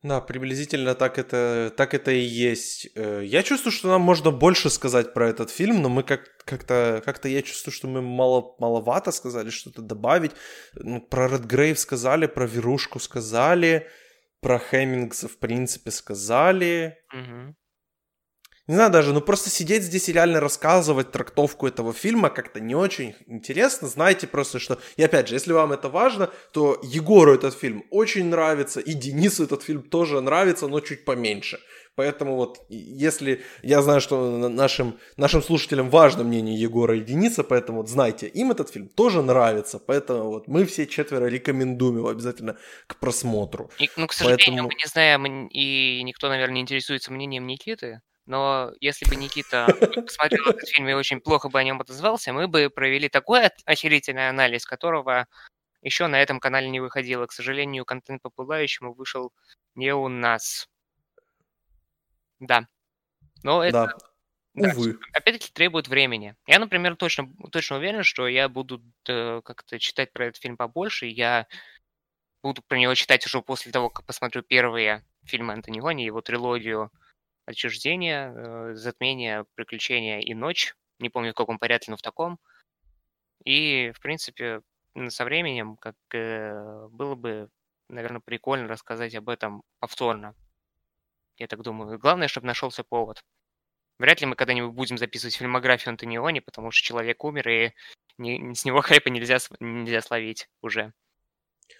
[0.03, 2.89] Да, приблизительно так это, так это и есть.
[2.95, 7.03] Э, я чувствую, что нам можно больше сказать про этот фильм, но мы как, как-то,
[7.05, 10.31] как-то я чувствую, что мы мало, маловато сказали что-то добавить.
[10.73, 13.87] Ну, про Редгрейв сказали, про Верушку сказали,
[14.39, 16.97] про Хеммингса в принципе сказали.
[17.13, 17.55] Угу
[18.67, 22.75] не знаю даже, ну просто сидеть здесь и реально рассказывать трактовку этого фильма как-то не
[22.75, 23.87] очень интересно.
[23.87, 24.79] Знаете просто, что...
[24.97, 29.43] И опять же, если вам это важно, то Егору этот фильм очень нравится, и Денису
[29.43, 31.59] этот фильм тоже нравится, но чуть поменьше.
[31.95, 37.79] Поэтому вот, если я знаю, что нашим, нашим слушателям важно мнение Егора и Дениса, поэтому
[37.79, 42.57] вот знайте, им этот фильм тоже нравится, поэтому вот мы все четверо рекомендуем его обязательно
[42.87, 43.69] к просмотру.
[43.77, 44.67] И, ну, к сожалению, поэтому...
[44.69, 49.67] мы не знаем, и никто, наверное, не интересуется мнением Никиты, но если бы Никита
[50.05, 54.29] посмотрел этот фильм и очень плохо бы о нем отозвался, мы бы провели такой охерительный
[54.29, 55.27] анализ, которого
[55.81, 57.25] еще на этом канале не выходило.
[57.25, 59.33] К сожалению, контент по пылающему вышел
[59.75, 60.67] не у нас.
[62.39, 62.67] Да.
[63.43, 63.87] Но это...
[63.87, 64.71] Да.
[64.73, 64.99] Увы.
[65.13, 66.35] опять-таки требует времени.
[66.45, 71.05] Я, например, точно, точно уверен, что я буду э, как-то читать про этот фильм побольше.
[71.05, 71.47] Я
[72.43, 76.91] буду про него читать уже после того, как посмотрю первые фильмы Антониони, его трилогию
[77.45, 80.75] отчуждение, э, затмение, приключения и ночь.
[80.99, 82.39] Не помню, в каком порядке, но в таком.
[83.43, 84.61] И, в принципе,
[85.09, 87.49] со временем, как э, было бы,
[87.89, 90.35] наверное, прикольно рассказать об этом повторно.
[91.37, 91.97] Я так думаю.
[91.97, 93.23] Главное, чтобы нашелся повод.
[93.99, 97.71] Вряд ли мы когда-нибудь будем записывать фильмографию Антониони, потому что человек умер, и
[98.19, 100.93] с него хайпа нельзя, нельзя словить уже.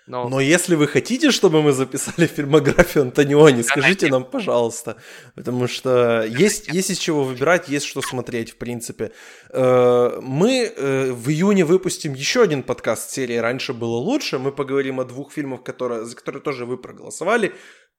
[0.08, 0.28] Но...
[0.28, 4.98] Но если вы хотите, чтобы мы записали фильмографию Антониони, скажите нам, пожалуйста.
[5.36, 9.12] Потому что есть, есть из чего выбирать, есть что смотреть, в принципе.
[9.50, 14.39] Э, мы э, в июне выпустим еще один подкаст серии «Раньше было лучше».
[14.39, 17.54] Мы поговорим о двух фильмах, которые, за которые тоже вы проголосовали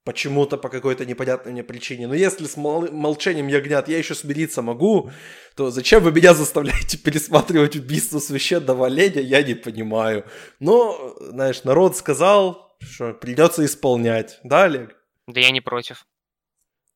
[0.05, 2.07] почему-то по какой-то непонятной мне причине.
[2.07, 5.11] Но если с мол- молчанием ягнят я еще смириться могу,
[5.57, 10.25] то зачем вы меня заставляете пересматривать убийство священного оленя, я не понимаю.
[10.61, 14.41] Но, знаешь, народ сказал, что придется исполнять.
[14.43, 14.97] Да, Олег?
[15.29, 16.05] Да я не против.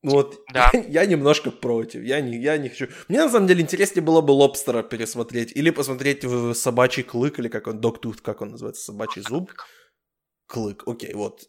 [0.02, 0.70] Вот, да.
[0.72, 2.88] я, я немножко против, я не, я не хочу.
[3.08, 7.48] Мне на самом деле интереснее было бы Лобстера пересмотреть, или посмотреть в Собачий Клык, или
[7.48, 9.50] как он, Доктут, как он называется, Собачий Зуб.
[10.46, 11.48] Клык, окей, вот.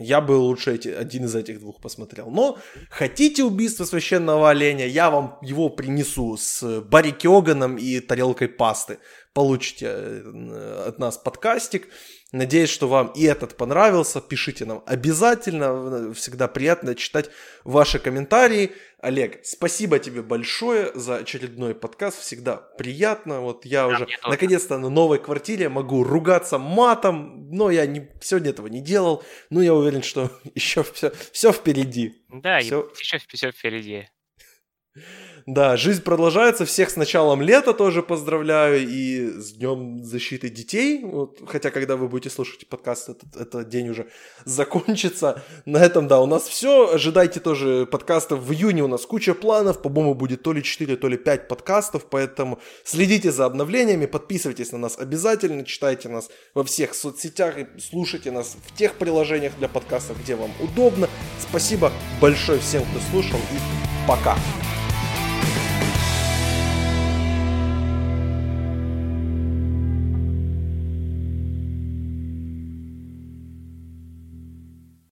[0.00, 2.30] Я бы лучше эти, один из этих двух посмотрел.
[2.30, 2.58] Но
[2.90, 8.98] хотите убийство священного оленя, я вам его принесу с Барри Кёганом и тарелкой пасты.
[9.32, 11.88] Получите э, от нас подкастик.
[12.32, 14.22] Надеюсь, что вам и этот понравился.
[14.22, 16.14] Пишите нам обязательно.
[16.14, 17.28] Всегда приятно читать
[17.62, 18.72] ваши комментарии.
[19.00, 22.20] Олег, спасибо тебе большое за очередной подкаст.
[22.20, 23.40] Всегда приятно.
[23.40, 28.50] Вот я да, уже наконец-то на новой квартире могу ругаться матом, но я не, сегодня
[28.50, 29.22] этого не делал.
[29.50, 32.24] Но я уверен, что еще все, все впереди.
[32.30, 32.90] Да, все...
[32.98, 34.08] еще все впереди.
[35.46, 36.64] Да, жизнь продолжается.
[36.64, 41.00] Всех с началом лета тоже поздравляю и с Днем защиты детей.
[41.04, 44.06] Вот, хотя, когда вы будете слушать подкаст, этот, этот день уже
[44.44, 45.42] закончится.
[45.64, 46.94] На этом, да, у нас все.
[46.94, 48.82] Ожидайте тоже подкастов в июне.
[48.82, 49.82] У нас куча планов.
[49.82, 52.06] По-моему, будет то ли 4, то ли 5 подкастов.
[52.08, 58.30] Поэтому следите за обновлениями, подписывайтесь на нас обязательно, читайте нас во всех соцсетях и слушайте
[58.30, 61.08] нас в тех приложениях для подкастов, где вам удобно.
[61.40, 64.36] Спасибо большое всем, кто слушал и пока.